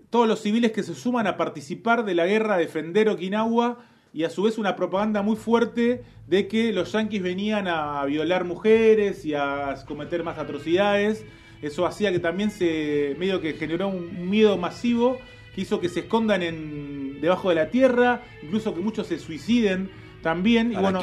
todos 0.10 0.28
los 0.28 0.40
civiles 0.42 0.72
que 0.72 0.84
se 0.84 0.96
suman 0.96 1.28
a 1.28 1.38
participar 1.38 2.06
de 2.06 2.16
la 2.16 2.26
guerra 2.26 2.58
defender 2.58 3.10
Okinawa 3.10 3.80
y 4.14 4.24
a 4.24 4.30
su 4.30 4.44
vez 4.44 4.58
una 4.58 4.76
propaganda 4.76 5.22
muy 5.24 5.36
fuerte 5.36 6.04
de 6.28 6.48
que 6.48 6.72
los 6.72 6.92
yanquis 6.92 7.22
venían 7.22 7.68
a 7.68 8.06
violar 8.06 8.46
mujeres 8.46 9.26
y 9.26 9.34
a 9.34 9.76
cometer 9.88 10.24
más 10.24 10.38
atrocidades. 10.38 11.26
Eso 11.62 11.86
hacía 11.86 12.12
que 12.12 12.20
también 12.20 12.52
se 12.52 13.16
medio 13.18 13.42
que 13.42 13.54
generó 13.54 13.88
un 13.88 14.30
miedo 14.30 14.58
masivo 14.58 15.18
que 15.56 15.62
hizo 15.62 15.80
que 15.80 15.90
se 15.90 16.02
escondan 16.02 16.42
en 16.44 17.22
debajo 17.22 17.50
de 17.50 17.56
la 17.56 17.70
tierra, 17.70 18.22
incluso 18.42 18.74
que 18.74 18.82
muchos 18.82 19.08
se 19.08 19.18
suiciden 19.20 19.90
también. 20.22 20.72
Y 20.72 20.76
bueno, 20.76 21.00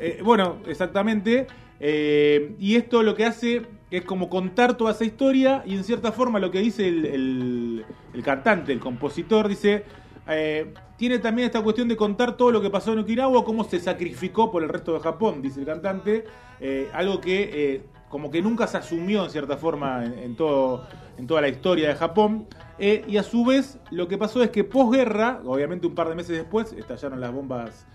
eh, 0.00 0.20
bueno, 0.22 0.56
exactamente. 0.66 1.46
Eh, 1.80 2.54
y 2.58 2.76
esto 2.76 3.02
lo 3.02 3.14
que 3.14 3.24
hace 3.24 3.62
es 3.90 4.02
como 4.04 4.28
contar 4.28 4.76
toda 4.76 4.92
esa 4.92 5.04
historia 5.04 5.62
y 5.66 5.74
en 5.74 5.84
cierta 5.84 6.12
forma 6.12 6.38
lo 6.38 6.50
que 6.50 6.60
dice 6.60 6.88
el, 6.88 7.04
el- 7.06 7.84
el 8.14 8.22
cantante, 8.22 8.72
el 8.72 8.80
compositor, 8.80 9.48
dice, 9.48 9.84
eh, 10.28 10.72
tiene 10.96 11.18
también 11.18 11.46
esta 11.46 11.62
cuestión 11.62 11.88
de 11.88 11.96
contar 11.96 12.36
todo 12.36 12.50
lo 12.50 12.60
que 12.60 12.70
pasó 12.70 12.92
en 12.92 13.00
Okinawa, 13.00 13.44
cómo 13.44 13.64
se 13.64 13.80
sacrificó 13.80 14.50
por 14.50 14.62
el 14.62 14.68
resto 14.68 14.94
de 14.94 15.00
Japón, 15.00 15.42
dice 15.42 15.60
el 15.60 15.66
cantante, 15.66 16.24
eh, 16.60 16.88
algo 16.92 17.20
que 17.20 17.50
eh, 17.74 17.82
como 18.08 18.30
que 18.30 18.40
nunca 18.40 18.66
se 18.66 18.76
asumió 18.76 19.24
en 19.24 19.30
cierta 19.30 19.56
forma 19.56 20.04
en, 20.04 20.36
todo, 20.36 20.86
en 21.18 21.26
toda 21.26 21.40
la 21.40 21.48
historia 21.48 21.88
de 21.88 21.94
Japón. 21.96 22.46
Y 22.78 23.16
a 23.16 23.22
su 23.24 23.44
vez 23.44 23.78
lo 23.90 24.06
que 24.06 24.18
pasó 24.18 24.42
es 24.42 24.50
que 24.50 24.62
posguerra, 24.62 25.40
obviamente 25.44 25.86
un 25.86 25.96
par 25.96 26.08
de 26.08 26.14
meses 26.14 26.36
después, 26.36 26.72
estallaron 26.72 27.20
las 27.20 27.32
bombas 27.32 27.86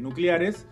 nucleares, 0.00 0.66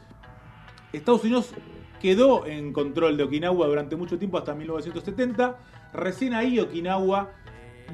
Estados 0.92 1.24
Unidos 1.24 1.54
quedó 2.00 2.46
en 2.46 2.72
control 2.72 3.16
de 3.16 3.24
Okinawa 3.24 3.66
durante 3.66 3.96
mucho 3.96 4.18
tiempo, 4.18 4.38
hasta 4.38 4.54
1970. 4.54 5.56
Recién 5.92 6.34
ahí 6.34 6.60
Okinawa 6.60 7.30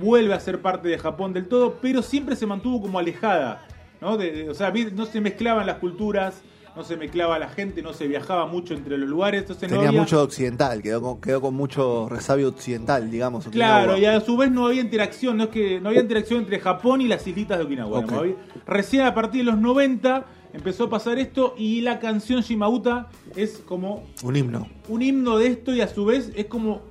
vuelve 0.01 0.35
a 0.35 0.41
ser 0.41 0.61
parte 0.61 0.89
de 0.89 0.99
Japón 0.99 1.33
del 1.33 1.49
todo, 1.49 1.79
pero 1.81 2.03
siempre 2.03 2.37
se 2.37 2.47
mantuvo 2.47 2.81
como 2.83 2.99
alejada. 2.99 3.67
¿no? 4.01 4.17
De- 4.17 4.31
de- 4.31 4.51
o 4.51 4.55
sea, 4.55 4.73
no 4.95 5.07
se 5.07 5.21
mezclaban 5.21 5.67
las 5.67 5.79
culturas, 5.79 6.43
no 6.77 6.85
se 6.85 6.97
mezclaba 6.97 7.37
la 7.41 7.49
gente, 7.49 7.83
no 7.83 7.93
se 7.93 8.07
viajaba 8.07 8.47
mucho 8.47 8.73
entre 8.75 8.97
los 8.97 9.09
lugares, 9.09 9.41
entonces 9.41 9.69
no 9.69 9.75
Tenía 9.75 9.89
había- 9.89 10.01
mucho 10.03 10.23
occidental, 10.23 10.81
quedó 10.83 11.03
con, 11.03 11.21
quedó 11.21 11.41
con 11.41 11.55
mucho 11.55 12.09
resabio 12.09 12.47
occidental, 12.49 13.11
digamos. 13.11 13.49
Claro, 13.49 13.99
y 13.99 14.05
a 14.05 14.21
su 14.21 14.37
vez 14.37 14.53
no 14.53 14.67
había 14.69 14.83
interacción, 14.83 15.37
no 15.37 15.45
es 15.45 15.51
que 15.51 15.81
no 15.81 15.89
había 15.89 16.01
interacción 16.03 16.41
entre 16.43 16.61
Japón 16.61 17.01
y 17.01 17.09
las 17.09 17.27
islitas 17.27 17.59
de 17.59 17.65
Okinawa. 17.65 18.05
Había- 18.09 18.37
Recién 18.67 19.03
a 19.03 19.13
partir 19.15 19.45
de 19.45 19.51
los 19.51 19.59
90 19.61 20.27
empezó 20.53 20.85
a 20.85 20.91
pasar 20.91 21.19
esto 21.19 21.55
y 21.59 21.81
la 21.81 21.99
canción 21.99 22.43
Shimauta 22.43 23.09
es 23.35 23.59
como 23.67 24.05
Un 24.23 24.37
himno. 24.37 24.69
un 24.89 25.03
himno 25.03 25.39
de 25.39 25.49
esto 25.49 25.75
y 25.75 25.81
a 25.81 25.89
su 25.89 26.05
vez 26.05 26.31
es 26.37 26.47
como, 26.47 26.83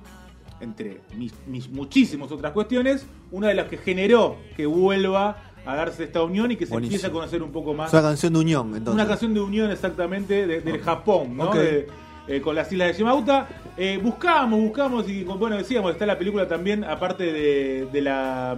entre 0.60 1.00
mis, 1.16 1.32
mis 1.46 1.68
muchísimas 1.68 2.30
otras 2.32 2.52
cuestiones, 2.52 3.06
una 3.30 3.48
de 3.48 3.54
las 3.54 3.68
que 3.68 3.76
generó 3.78 4.36
que 4.56 4.66
vuelva 4.66 5.36
a 5.66 5.74
darse 5.76 6.04
esta 6.04 6.22
unión 6.22 6.50
y 6.50 6.56
que 6.56 6.66
se 6.66 6.72
Buenísimo. 6.72 6.96
empiece 6.96 7.06
a 7.06 7.12
conocer 7.12 7.42
un 7.42 7.52
poco 7.52 7.74
más. 7.74 7.88
Es 7.88 7.94
una 7.94 8.02
canción 8.08 8.32
de 8.32 8.38
unión, 8.40 8.68
entonces. 8.68 8.94
Una 8.94 9.06
canción 9.06 9.34
de 9.34 9.40
unión 9.40 9.70
exactamente 9.70 10.46
de- 10.46 10.60
del 10.60 10.80
Japón, 10.80 11.36
¿no? 11.36 11.52
De- 11.52 11.86
eh, 12.26 12.40
con 12.42 12.54
las 12.54 12.70
islas 12.70 12.88
de 12.88 12.94
Shimauta. 12.94 13.48
Eh, 13.76 13.98
buscábamos, 14.02 14.60
buscábamos 14.60 15.08
y 15.08 15.24
bueno, 15.24 15.56
decíamos, 15.56 15.92
está 15.92 16.04
la 16.04 16.18
película 16.18 16.46
también, 16.46 16.84
aparte 16.84 17.32
de, 17.32 17.86
de 17.90 18.00
la, 18.02 18.56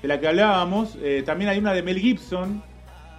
de 0.00 0.08
la 0.08 0.18
que 0.18 0.28
hablábamos, 0.28 0.96
eh, 1.02 1.22
también 1.26 1.50
hay 1.50 1.58
una 1.58 1.72
de 1.74 1.82
Mel 1.82 1.98
Gibson, 1.98 2.62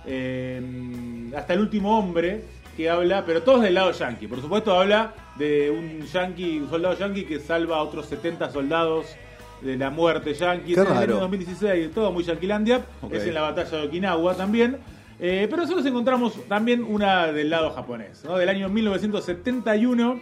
eh, 0.06 1.32
Hasta 1.36 1.54
el 1.54 1.60
último 1.62 1.98
hombre, 1.98 2.44
que 2.76 2.90
habla, 2.90 3.26
pero 3.26 3.44
todos 3.44 3.62
del 3.62 3.76
lado 3.76 3.92
yankee. 3.92 4.28
Por 4.28 4.42
supuesto 4.42 4.78
habla 4.78 5.14
de 5.36 5.70
un 5.72 6.06
yankee, 6.06 6.60
un 6.60 6.70
soldado 6.70 6.98
yankee 6.98 7.26
que 7.26 7.40
salva 7.40 7.78
a 7.78 7.84
otros 7.84 8.06
70 8.08 8.50
soldados 8.52 9.06
de 9.62 9.78
la 9.78 9.90
muerte 9.90 10.34
yankee. 10.34 10.74
En 10.74 10.80
el 10.82 10.88
año 10.88 11.20
2016, 11.20 11.92
todo 11.94 12.12
muy 12.12 12.24
yanquilandia. 12.24 12.82
Ok. 13.02 13.14
Es 13.14 13.26
en 13.26 13.34
la 13.34 13.42
batalla 13.42 13.78
de 13.78 13.88
Okinawa 13.88 14.36
también. 14.36 14.78
Eh, 15.20 15.48
pero 15.50 15.62
nosotros 15.62 15.86
encontramos 15.86 16.34
también 16.48 16.84
una 16.84 17.32
del 17.32 17.50
lado 17.50 17.72
japonés, 17.72 18.26
¿no? 18.26 18.36
del 18.36 18.50
año 18.50 18.68
1971, 18.68 20.20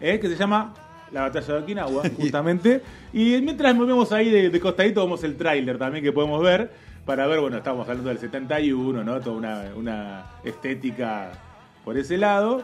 eh, 0.00 0.20
que 0.20 0.28
se 0.28 0.36
llama 0.36 0.74
La 1.10 1.22
batalla 1.22 1.54
de 1.54 1.60
Okinawa, 1.60 2.02
justamente. 2.16 2.82
y 3.12 3.40
mientras 3.40 3.74
movemos 3.74 4.12
ahí 4.12 4.28
de, 4.28 4.50
de 4.50 4.60
costadito, 4.60 5.02
vemos 5.02 5.24
el 5.24 5.36
tráiler 5.36 5.78
también 5.78 6.04
que 6.04 6.12
podemos 6.12 6.40
ver, 6.42 6.70
para 7.04 7.26
ver, 7.26 7.40
bueno, 7.40 7.56
estamos 7.56 7.88
hablando 7.88 8.10
del 8.10 8.18
71, 8.18 9.02
¿no? 9.02 9.20
Toda 9.20 9.36
una, 9.36 9.64
una 9.74 10.26
estética 10.44 11.32
por 11.88 11.96
ese 11.96 12.18
lado. 12.18 12.62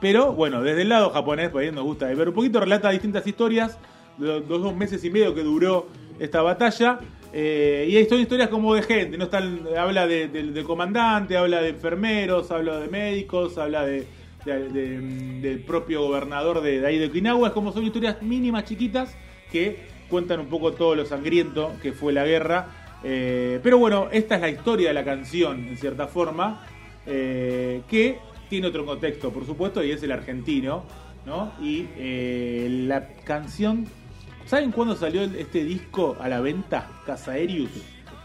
Pero 0.00 0.32
bueno, 0.32 0.62
desde 0.62 0.80
el 0.80 0.88
lado 0.88 1.10
japonés, 1.10 1.50
por 1.50 1.60
ahí 1.60 1.70
nos 1.70 1.84
gusta 1.84 2.06
ver 2.06 2.28
un 2.28 2.34
poquito, 2.34 2.58
relata 2.60 2.88
distintas 2.88 3.26
historias 3.26 3.76
de 4.16 4.26
los 4.40 4.48
dos 4.48 4.74
meses 4.74 5.04
y 5.04 5.10
medio 5.10 5.34
que 5.34 5.42
duró 5.42 5.86
esta 6.18 6.40
batalla. 6.40 6.98
eh, 7.34 7.86
y 7.90 7.94
hay 7.98 8.06
son 8.06 8.18
historias 8.20 8.48
como 8.48 8.74
de 8.74 8.80
gente, 8.80 9.18
no 9.18 9.24
Están- 9.24 9.68
habla 9.78 10.06
de- 10.06 10.28
del- 10.28 10.64
comandante, 10.64 11.36
habla 11.36 11.60
de 11.60 11.68
enfermeros, 11.68 12.50
habla 12.50 12.78
de 12.80 12.88
médicos, 12.88 13.58
habla 13.58 13.84
de, 13.84 14.06
de- 14.46 14.98
del 15.42 15.58
propio 15.60 16.00
gobernador 16.04 16.62
de, 16.62 16.80
de 16.80 16.86
ahí 16.86 16.96
de 16.98 17.08
Okinawa. 17.08 17.48
Es 17.48 17.52
como 17.52 17.70
son 17.72 17.84
historias 17.84 18.22
mínimas, 18.22 18.64
chiquitas, 18.64 19.14
que 19.52 19.76
cuentan 20.08 20.40
un 20.40 20.46
poco 20.46 20.72
todo 20.72 20.94
lo 20.94 21.04
sangriento 21.04 21.72
que 21.82 21.92
fue 21.92 22.14
la 22.14 22.24
guerra. 22.24 22.68
Eh, 23.04 23.60
pero 23.62 23.76
bueno, 23.76 24.08
esta 24.10 24.36
es 24.36 24.40
la 24.40 24.48
historia 24.48 24.88
de 24.88 24.94
la 24.94 25.04
canción, 25.04 25.68
en 25.68 25.76
cierta 25.76 26.06
forma, 26.06 26.64
eh, 27.06 27.82
que 27.90 28.18
tiene 28.48 28.66
otro 28.68 28.84
contexto, 28.86 29.30
por 29.32 29.44
supuesto, 29.46 29.82
y 29.84 29.90
es 29.90 30.02
el 30.02 30.12
argentino, 30.12 30.84
¿no? 31.26 31.52
Y 31.60 31.86
eh, 31.96 32.68
la 32.86 33.08
canción... 33.24 33.86
¿Saben 34.46 34.72
cuándo 34.72 34.96
salió 34.96 35.22
este 35.22 35.62
disco 35.64 36.16
a 36.20 36.28
la 36.28 36.40
venta? 36.40 36.88
Casa 37.04 37.32
Aerius. 37.32 37.70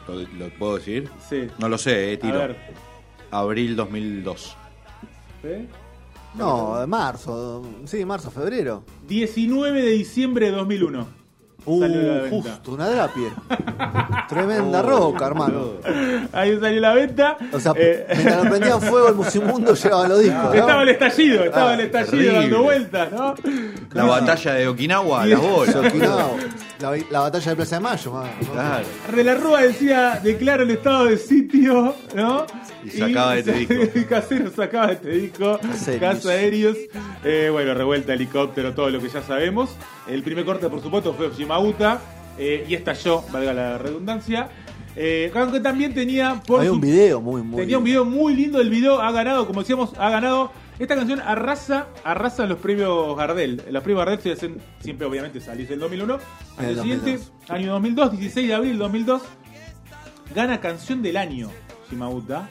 ¿Lo, 0.07 0.15
lo 0.15 0.49
puedo 0.57 0.75
decir? 0.77 1.09
Sí. 1.29 1.47
No 1.59 1.67
lo 1.67 1.77
sé, 1.77 2.13
eh, 2.13 2.15
A 2.15 2.19
tiro. 2.19 2.37
ver. 2.39 2.55
Abril 3.31 3.75
2002. 3.75 4.55
¿eh? 5.43 5.67
No, 6.35 6.79
de 6.79 6.87
marzo. 6.87 7.61
Sí, 7.85 8.05
marzo, 8.05 8.31
febrero. 8.31 8.83
19 9.07 9.81
de 9.81 9.91
diciembre 9.91 10.45
de 10.47 10.51
2001. 10.53 11.22
Uh, 11.65 11.79
Salió 11.79 11.99
a 11.99 12.15
la 12.15 12.21
venta. 12.23 12.49
justo, 12.51 12.71
una 12.73 12.89
drapie. 12.89 13.31
Tremenda 14.29 14.81
roca, 14.81 15.27
hermano. 15.27 15.63
Ahí 16.33 16.59
salió 16.59 16.81
la 16.81 16.93
venta. 16.93 17.37
O 17.53 17.59
sea, 17.59 17.73
Eh, 17.75 18.05
mientras 18.15 18.43
lo 18.43 18.49
prendían 18.49 18.81
fuego 18.89 19.07
el 19.09 19.15
Musimundo 19.15 19.73
llevaban 19.73 20.09
los 20.09 20.19
discos. 20.19 20.43
¿no? 20.43 20.53
estaba 20.53 20.83
el 20.83 20.89
estallido, 20.89 21.43
estaba 21.43 21.73
el 21.75 21.79
estallido 21.81 22.11
terrible. 22.11 22.33
dando 22.41 22.63
vueltas, 22.63 23.11
¿no? 23.11 23.35
La 23.93 24.03
batalla 24.05 24.53
de 24.55 24.67
Okinawa, 24.67 25.25
las 25.25 25.39
bolas. 25.41 25.75
Okinawa. 25.75 26.29
La, 26.79 26.91
la 27.11 27.19
batalla 27.21 27.51
de 27.51 27.55
Plaza 27.55 27.75
de 27.75 27.81
Mayo, 27.81 28.11
man, 28.11 28.29
¿no? 28.41 28.51
Claro. 28.51 28.85
De 29.15 29.23
la 29.23 29.35
Rúa 29.35 29.61
decía, 29.61 30.19
declaro 30.23 30.63
el 30.63 30.71
estado 30.71 31.05
de 31.05 31.17
sitio, 31.17 31.95
¿no? 32.15 32.45
Y 32.83 32.89
sacaba 32.89 33.37
este 33.37 33.53
disco. 33.53 33.75
Casero 34.09 34.51
sacaba 34.51 34.91
este 34.91 35.09
disco. 35.09 35.59
Casa 35.99 36.29
Aéreos. 36.31 36.77
Eh, 37.23 37.49
bueno, 37.51 37.73
revuelta, 37.73 38.13
helicóptero, 38.13 38.73
todo 38.73 38.89
lo 38.89 38.99
que 38.99 39.07
ya 39.09 39.21
sabemos. 39.21 39.69
El 40.09 40.23
primer 40.23 40.43
corte, 40.45 40.67
por 40.67 40.81
supuesto, 40.81 41.13
fue 41.13 41.29
Shimauta. 41.37 42.01
eh, 42.37 42.65
y 42.67 42.73
estalló, 42.73 43.23
valga 43.31 43.53
la 43.53 43.77
redundancia. 43.77 44.49
Eh, 44.95 45.31
aunque 45.35 45.59
también 45.59 45.93
tenía 45.93 46.41
por 46.45 46.59
Había 46.59 46.69
su- 46.69 46.75
un 46.75 46.81
video 46.81 47.21
muy, 47.21 47.41
muy. 47.43 47.61
Tenía 47.61 47.77
un 47.77 47.83
video 47.83 48.03
muy 48.05 48.35
lindo, 48.35 48.59
el 48.59 48.69
video 48.69 48.99
ha 49.01 49.11
ganado, 49.11 49.47
como 49.47 49.61
decíamos, 49.61 49.91
ha 49.97 50.09
ganado. 50.09 50.51
Esta 50.79 50.95
canción 50.95 51.19
arrasa, 51.21 51.87
arrasa 52.03 52.45
los 52.47 52.57
premios 52.59 53.15
Gardel. 53.15 53.61
Los 53.69 53.83
premios 53.83 53.99
Gardel 54.05 54.19
se 54.21 54.31
hacen 54.31 54.57
siempre, 54.79 55.05
obviamente, 55.07 55.39
salís 55.39 55.67
en 55.67 55.73
el 55.75 55.79
2001. 55.81 56.13
En 56.15 56.19
Año 56.59 56.69
el 56.69 56.79
siguiente, 56.79 57.11
2002. 57.17 57.49
año 57.51 57.71
2002, 57.73 58.11
16 58.11 58.47
de 58.47 58.53
abril 58.53 58.69
del 58.71 58.79
2002, 58.79 59.21
gana 60.35 60.59
canción 60.59 61.01
del 61.01 61.17
año, 61.17 61.49
Shimauta. 61.89 62.49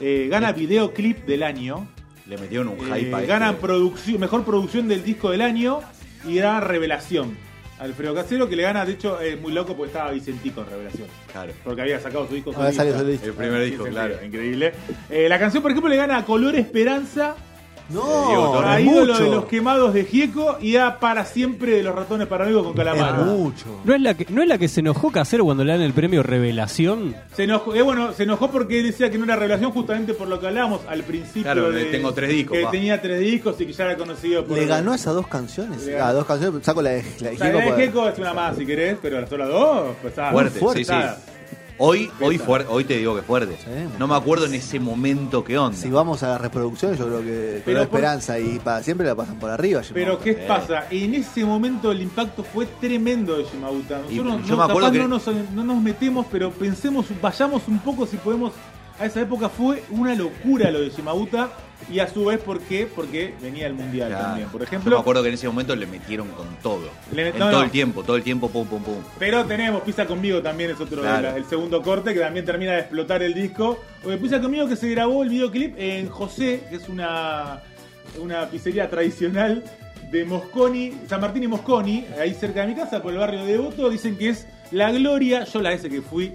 Eh, 0.00 0.28
gana 0.30 0.52
videoclip 0.52 1.24
del 1.26 1.42
año. 1.42 1.86
Le 2.26 2.38
metieron 2.38 2.68
un 2.68 2.78
Eh, 2.80 3.00
hype 3.00 3.14
a 3.14 3.20
gana 3.20 3.50
este. 3.50 3.60
producción, 3.62 4.20
mejor 4.20 4.44
producción 4.44 4.88
del 4.88 5.04
disco 5.04 5.30
del 5.30 5.42
año 5.42 5.80
y 6.24 6.36
gran 6.36 6.62
revelación. 6.62 7.36
Alfredo 7.78 8.14
Casero, 8.14 8.48
que 8.48 8.56
le 8.56 8.62
gana, 8.62 8.84
de 8.86 8.92
hecho, 8.92 9.20
es 9.20 9.38
muy 9.40 9.52
loco 9.52 9.76
porque 9.76 9.92
estaba 9.92 10.10
Vicentico 10.10 10.62
en 10.62 10.70
revelación. 10.70 11.08
Claro. 11.30 11.52
Porque 11.62 11.82
había 11.82 12.00
sacado 12.00 12.26
su 12.26 12.34
disco 12.34 12.52
solista. 12.52 12.82
El 12.82 13.32
primer 13.34 13.64
disco, 13.64 13.84
Sí, 13.84 13.90
claro. 13.90 14.24
Increíble. 14.24 14.72
Eh, 15.10 15.28
la 15.28 15.38
canción, 15.38 15.62
por 15.62 15.70
ejemplo, 15.72 15.90
le 15.90 15.96
gana 15.96 16.16
a 16.18 16.24
Color 16.24 16.54
Esperanza, 16.56 17.36
No, 17.88 18.58
a 18.60 18.80
es 18.80 18.86
Ídolo 18.86 19.12
mucho. 19.14 19.24
de 19.24 19.30
los 19.30 19.44
Quemados 19.46 19.94
de 19.94 20.04
Gieco 20.04 20.58
y 20.60 20.76
a 20.76 20.98
Para 20.98 21.24
Siempre 21.24 21.72
de 21.76 21.82
los 21.82 21.94
Ratones 21.94 22.26
Paranoicos 22.26 22.62
con 22.64 22.72
Es 22.72 22.76
Calamaro. 22.84 23.24
mucho. 23.24 23.64
¿No 23.84 23.94
es, 23.94 24.00
la 24.00 24.14
que, 24.14 24.26
¿No 24.28 24.42
es 24.42 24.48
la 24.48 24.58
que 24.58 24.66
se 24.68 24.80
enojó 24.80 25.12
Casero 25.12 25.44
cuando 25.44 25.62
le 25.64 25.72
dan 25.72 25.82
el 25.82 25.92
premio 25.92 26.22
Revelación? 26.22 27.14
Se 27.34 27.44
enojó, 27.44 27.74
eh, 27.74 27.82
bueno, 27.82 28.12
se 28.12 28.24
enojó 28.24 28.50
porque 28.50 28.80
él 28.80 28.86
decía 28.86 29.10
que 29.10 29.18
no 29.18 29.24
era 29.24 29.36
revelación 29.36 29.70
justamente 29.70 30.14
por 30.14 30.26
lo 30.28 30.40
que 30.40 30.48
hablábamos 30.48 30.80
al 30.88 31.02
principio. 31.04 31.42
Claro, 31.42 31.70
de- 31.70 31.84
tengo 31.86 32.12
tres 32.12 32.30
discos, 32.30 32.56
Que 32.58 32.64
pa. 32.64 32.70
tenía 32.70 33.00
tres 33.00 33.20
discos 33.20 33.60
y 33.60 33.66
que 33.66 33.72
ya 33.72 33.84
era 33.84 33.96
conocido 33.96 34.44
por. 34.44 34.58
¿Le 34.58 34.66
ganó 34.66 34.92
esas 34.92 35.14
dos 35.14 35.26
canciones? 35.28 35.84
Le 35.86 35.92
ganó. 35.92 36.04
Ah, 36.06 36.12
dos 36.12 36.26
canciones, 36.26 36.64
saco 36.64 36.82
la 36.82 36.90
de, 36.90 37.02
la 37.20 37.28
de 37.30 37.34
O 37.34 37.38
sea, 37.38 37.46
Gieco 37.46 37.58
la 37.58 37.64
de 37.76 37.82
Gieco 37.82 38.08
es 38.08 38.18
una 38.18 38.34
más 38.34 38.56
si 38.56 38.66
querés, 38.66 38.96
pero 39.00 39.20
las 39.20 39.30
otras 39.32 39.48
dos, 39.48 39.94
pues 40.02 40.18
ah, 40.18 40.30
Fuerte, 40.32 40.58
fuerte. 40.58 40.84
sí, 40.84 40.90
sí. 40.92 41.32
Hoy, 41.78 42.10
hoy, 42.20 42.38
fuerte, 42.38 42.68
hoy 42.70 42.84
te 42.84 42.96
digo 42.96 43.14
que 43.14 43.20
fuerte. 43.22 43.56
Sí, 43.62 43.70
no 43.98 44.06
me 44.06 44.14
acuerdo 44.14 44.46
en 44.46 44.54
ese 44.54 44.80
momento 44.80 45.44
qué 45.44 45.58
onda. 45.58 45.76
Si 45.76 45.90
vamos 45.90 46.22
a 46.22 46.28
las 46.28 46.40
reproducciones, 46.40 46.98
yo 46.98 47.06
creo 47.06 47.20
que 47.20 47.62
Pero 47.64 47.78
por- 47.80 47.84
Esperanza 47.98 48.38
y 48.38 48.58
para 48.58 48.82
siempre 48.82 49.06
la 49.06 49.14
pasan 49.14 49.38
por 49.38 49.50
arriba. 49.50 49.82
Pero. 49.92 50.18
¿qué 50.18 50.30
Eh. 50.30 50.44
pasa? 50.48 50.86
En 50.90 51.14
ese 51.14 51.44
momento 51.44 51.92
el 51.92 52.00
impacto 52.00 52.42
fue 52.44 52.64
tremendo 52.80 53.36
de 53.36 53.44
Shimauta. 53.44 54.00
Y 54.10 54.16
Nosotros 54.16 54.46
yo 54.48 54.56
no, 54.56 54.66
me 54.66 54.70
acuerdo 54.72 54.92
que- 54.92 54.98
no, 55.00 55.08
nos, 55.08 55.26
no 55.26 55.64
nos 55.64 55.82
metemos, 55.82 56.26
pero 56.32 56.50
pensemos, 56.50 57.06
vayamos 57.20 57.62
un 57.68 57.78
poco 57.80 58.06
si 58.06 58.16
podemos. 58.16 58.52
A 58.98 59.04
esa 59.04 59.20
época 59.20 59.50
fue 59.50 59.82
una 59.90 60.14
locura 60.14 60.70
lo 60.70 60.80
de 60.80 60.88
Shimauta. 60.88 61.50
Y 61.92 62.00
a 62.00 62.08
su 62.08 62.24
vez, 62.24 62.40
¿por 62.40 62.58
qué? 62.60 62.86
Porque 62.92 63.34
venía 63.40 63.66
el 63.66 63.74
mundial 63.74 64.08
Claro. 64.08 64.24
también. 64.24 64.48
Por 64.48 64.60
Yo 64.60 64.64
me 64.64 64.64
ejemplo, 64.76 64.98
acuerdo 64.98 65.22
que 65.22 65.28
en 65.28 65.34
ese 65.34 65.46
momento 65.46 65.76
le 65.76 65.86
metieron 65.86 66.28
con 66.30 66.48
todo. 66.62 66.88
Le- 67.14 67.28
en 67.28 67.38
no, 67.38 67.48
todo 67.50 67.58
no. 67.60 67.64
el 67.64 67.70
tiempo, 67.70 68.02
todo 68.02 68.16
el 68.16 68.22
tiempo, 68.24 68.48
pum, 68.48 68.66
pum, 68.66 68.82
pum. 68.82 68.96
Pero 69.18 69.44
tenemos 69.44 69.82
Pisa 69.82 70.04
conmigo 70.06 70.42
también, 70.42 70.70
es 70.70 70.80
otro 70.80 71.02
Claro. 71.02 71.22
la- 71.30 71.36
el 71.36 71.44
segundo 71.44 71.82
corte 71.82 72.12
que 72.14 72.20
también 72.20 72.44
termina 72.44 72.72
de 72.72 72.80
explotar 72.80 73.22
el 73.22 73.34
disco. 73.34 73.78
Porque 74.02 74.18
Pisa 74.18 74.40
conmigo 74.40 74.66
que 74.66 74.74
se 74.76 74.88
grabó 74.90 75.22
el 75.22 75.28
videoclip 75.28 75.74
en 75.78 76.08
José, 76.08 76.62
que 76.70 76.76
es 76.76 76.88
una, 76.88 77.60
una 78.20 78.46
pizzería 78.48 78.88
tradicional 78.90 79.62
de 80.10 80.24
Mosconi, 80.24 80.92
San 81.08 81.20
Martín 81.20 81.42
y 81.44 81.48
Mosconi, 81.48 82.04
ahí 82.20 82.32
cerca 82.34 82.62
de 82.62 82.68
mi 82.68 82.74
casa, 82.74 83.02
por 83.02 83.12
el 83.12 83.18
barrio 83.18 83.44
de 83.44 83.52
Devoto. 83.52 83.90
Dicen 83.90 84.16
que 84.16 84.30
es 84.30 84.46
la 84.72 84.90
gloria. 84.92 85.44
Yo 85.44 85.60
la 85.60 85.72
ese 85.72 85.88
que 85.88 86.00
fui. 86.02 86.32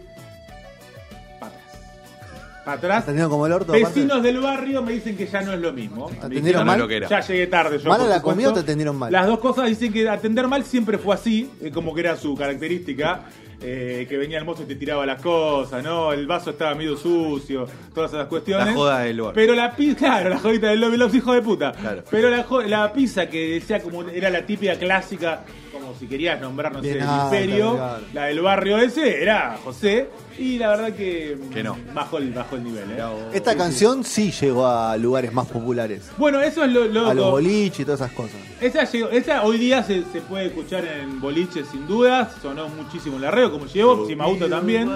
Para 2.65 2.77
atrás. 2.77 2.77
Para 2.77 2.77
atrás. 2.77 3.03
Atendieron 3.03 3.31
como 3.31 3.45
el 3.47 3.53
orto. 3.53 3.73
aparte. 3.73 3.87
Vecinos 3.87 4.23
del 4.23 4.39
barrio 4.39 4.81
me 4.81 4.93
dicen 4.93 5.17
que 5.17 5.25
ya 5.27 5.41
no 5.41 5.53
es 5.53 5.59
lo 5.59 5.73
mismo. 5.73 6.09
Me 6.09 6.17
¿Atendieron 6.19 6.65
mal? 6.65 6.79
Lo 6.79 6.87
que 6.87 6.97
era. 6.97 7.07
Ya 7.09 7.19
llegué 7.21 7.47
tarde. 7.47 7.79
Yo, 7.79 7.89
¿Mala 7.89 8.03
por 8.03 8.09
la 8.09 8.21
comida 8.21 8.49
o 8.49 8.53
te 8.53 8.59
atendieron 8.61 8.95
mal? 8.97 9.11
Las 9.11 9.27
dos 9.27 9.39
cosas 9.39 9.67
dicen 9.67 9.91
que 9.91 10.07
atender 10.07 10.47
mal 10.47 10.63
siempre 10.63 10.97
fue 10.97 11.15
así, 11.15 11.49
eh, 11.61 11.71
como 11.71 11.93
que 11.93 12.01
era 12.01 12.15
su 12.15 12.35
característica. 12.35 13.21
eh, 13.63 14.07
que 14.09 14.17
venía 14.17 14.39
el 14.39 14.43
mozo 14.45 14.63
y 14.63 14.65
te 14.65 14.73
tiraba 14.75 15.05
las 15.05 15.21
cosas, 15.21 15.83
¿no? 15.83 16.11
El 16.13 16.25
vaso 16.25 16.49
estaba 16.49 16.73
medio 16.73 16.97
sucio, 16.97 17.67
todas 17.93 18.11
esas 18.11 18.25
cuestiones. 18.25 18.65
La 18.65 18.73
joda 18.73 18.99
del 19.01 19.21
bar. 19.21 19.33
Pero 19.35 19.53
la 19.53 19.75
pizza, 19.75 19.97
claro, 20.07 20.29
la 20.31 20.39
jodita 20.39 20.69
del 20.69 20.81
lobby, 20.81 20.97
los 20.97 21.13
hijos 21.13 21.35
de 21.35 21.43
puta. 21.43 21.71
Claro. 21.73 22.03
Pero 22.09 22.31
la, 22.31 22.43
la 22.67 22.91
pizza 22.91 23.27
que 23.27 23.53
decía 23.59 23.79
como 23.79 24.01
era 24.01 24.31
la 24.31 24.43
típica 24.47 24.73
clásica, 24.79 25.41
como 25.71 25.93
si 25.93 26.07
querías 26.07 26.41
nombrar, 26.41 26.71
no 26.73 26.81
sé, 26.81 26.87
Bien 26.87 26.97
el 27.03 27.03
alta, 27.03 27.23
imperio, 27.25 27.79
la 28.15 28.25
del 28.25 28.39
barrio 28.41 28.79
ese, 28.79 29.21
era 29.21 29.55
José. 29.63 30.09
Y 30.37 30.57
la 30.57 30.69
verdad 30.69 30.93
que, 30.93 31.37
Que 31.53 31.63
no. 31.63 31.77
bajó 31.93 32.17
el, 32.17 32.31
bajó 32.31 32.55
el 32.55 32.63
nivel, 32.63 32.91
¿eh? 32.91 33.03
Esta 33.33 33.55
canción 33.55 34.03
sí 34.03 34.31
llegó 34.31 34.65
a 34.67 34.95
lugares 34.97 35.31
más 35.33 35.47
populares. 35.47 36.09
Bueno, 36.17 36.41
eso 36.41 36.63
es 36.63 36.71
lo, 36.71 36.85
lo 36.85 37.07
A 37.07 37.13
los 37.13 37.31
boliches 37.31 37.79
y 37.81 37.85
todas 37.85 38.01
esas 38.01 38.13
cosas. 38.13 38.35
Esa, 38.59 38.83
llegó- 38.83 39.09
esa 39.09 39.43
hoy 39.43 39.57
día 39.57 39.83
se, 39.83 40.03
se 40.11 40.21
puede 40.21 40.47
escuchar 40.47 40.85
en 40.85 41.19
boliches 41.19 41.67
sin 41.71 41.87
dudas, 41.87 42.29
sonó 42.41 42.67
muchísimo 42.69 43.15
en 43.15 43.23
la 43.23 43.31
radio, 43.31 43.51
como 43.51 43.65
llegó, 43.65 44.07
Simauta 44.07 44.47
también. 44.49 44.89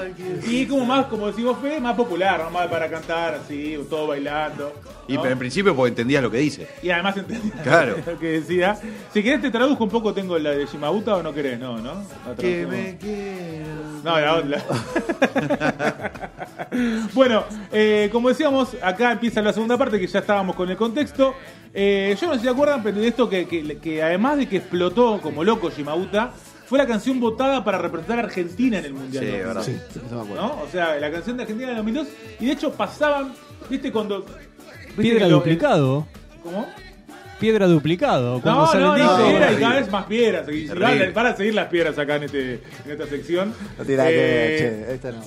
Y 0.47 0.65
como 0.67 0.85
más, 0.85 1.05
como 1.07 1.27
decimos 1.27 1.57
Fe, 1.61 1.79
más 1.79 1.95
popular, 1.95 2.41
¿no? 2.43 2.49
más 2.51 2.67
para 2.67 2.89
cantar 2.89 3.35
así, 3.43 3.77
todo 3.89 4.07
bailando. 4.07 4.71
Y 5.07 5.17
pero 5.17 5.29
en 5.31 5.39
principio 5.39 5.75
porque 5.75 5.89
entendías 5.89 6.23
lo 6.23 6.31
que 6.31 6.37
dice. 6.37 6.67
Y 6.81 6.89
además 6.89 7.15
entendí 7.17 7.51
Claro. 7.63 7.95
lo 8.05 8.17
que 8.19 8.39
decía. 8.39 8.75
Si 9.13 9.21
querés 9.21 9.41
te 9.41 9.51
traduzco 9.51 9.83
un 9.83 9.89
poco, 9.91 10.13
tengo 10.13 10.37
la 10.39 10.51
de 10.51 10.65
Shimauta 10.65 11.15
o 11.17 11.21
no 11.23 11.31
querés, 11.33 11.59
no, 11.59 11.77
¿no? 11.77 11.93
La 12.27 12.35
traducimos. 12.35 12.75
No, 14.03 14.19
la 14.19 14.35
otra. 14.35 14.63
bueno, 17.13 17.43
eh, 17.71 18.09
como 18.11 18.29
decíamos, 18.29 18.75
acá 18.81 19.11
empieza 19.11 19.41
la 19.41 19.53
segunda 19.53 19.77
parte 19.77 19.99
que 19.99 20.07
ya 20.07 20.19
estábamos 20.19 20.55
con 20.55 20.69
el 20.69 20.77
contexto. 20.77 21.33
Eh, 21.73 22.15
yo 22.19 22.27
no 22.27 22.33
sé 22.33 22.39
si 22.39 22.45
se 22.45 22.51
acuerdan, 22.51 22.81
pero 22.83 22.99
de 22.99 23.07
esto 23.07 23.27
que, 23.29 23.47
que- 23.47 23.77
que 23.79 24.01
además 24.03 24.37
de 24.37 24.47
que 24.47 24.57
explotó 24.57 25.19
como 25.21 25.43
loco 25.43 25.69
Shimauta, 25.69 26.31
fue 26.65 26.77
la 26.79 26.87
canción 26.87 27.19
votada 27.19 27.63
para 27.63 27.77
representar 27.77 28.17
a 28.19 28.23
Argentina 28.23 28.79
en 28.79 28.85
el 28.85 28.93
Mundial. 28.93 29.23
Sí, 29.23 29.31
2002, 29.31 29.47
verdad. 29.47 29.63
Sí. 29.63 30.35
¿no? 30.35 30.61
O 30.63 30.67
sea, 30.71 30.95
la 30.99 31.11
canción 31.11 31.37
de 31.37 31.43
Argentina 31.43 31.71
en 31.71 31.77
el 31.77 31.83
2002. 31.83 32.07
Y 32.39 32.45
de 32.47 32.51
hecho 32.53 32.71
pasaban, 32.73 33.33
¿viste 33.69 33.91
cuando... 33.91 34.21
viste 34.21 35.01
Piedra 35.01 35.25
que 35.25 35.31
lo- 35.31 35.37
duplicado. 35.37 36.07
¿Cómo? 36.43 36.65
Piedra 37.39 37.67
duplicado. 37.67 38.39
Cuando 38.41 38.61
No, 38.61 38.67
sale 38.67 38.83
no, 38.85 38.95
el 38.95 39.03
no, 39.03 39.17
disco. 39.17 39.29
piedra 39.29 39.51
y 39.51 39.55
cada 39.57 39.75
vez 39.75 39.91
más 39.91 40.05
piedras. 40.05 40.41
Y 40.49 40.67
Terrible. 40.67 41.05
van, 41.05 41.13
van 41.13 41.27
a 41.27 41.35
seguir 41.35 41.53
las 41.53 41.67
piedras 41.67 41.97
acá 41.97 42.15
en, 42.15 42.23
este, 42.23 42.53
en 42.85 42.91
esta 42.91 43.07
sección. 43.07 43.53
No 43.77 43.83
nada 43.83 44.07
que 44.09 44.55
Eh, 44.55 44.57
che, 44.87 44.93
esta 44.93 45.11
no. 45.11 45.21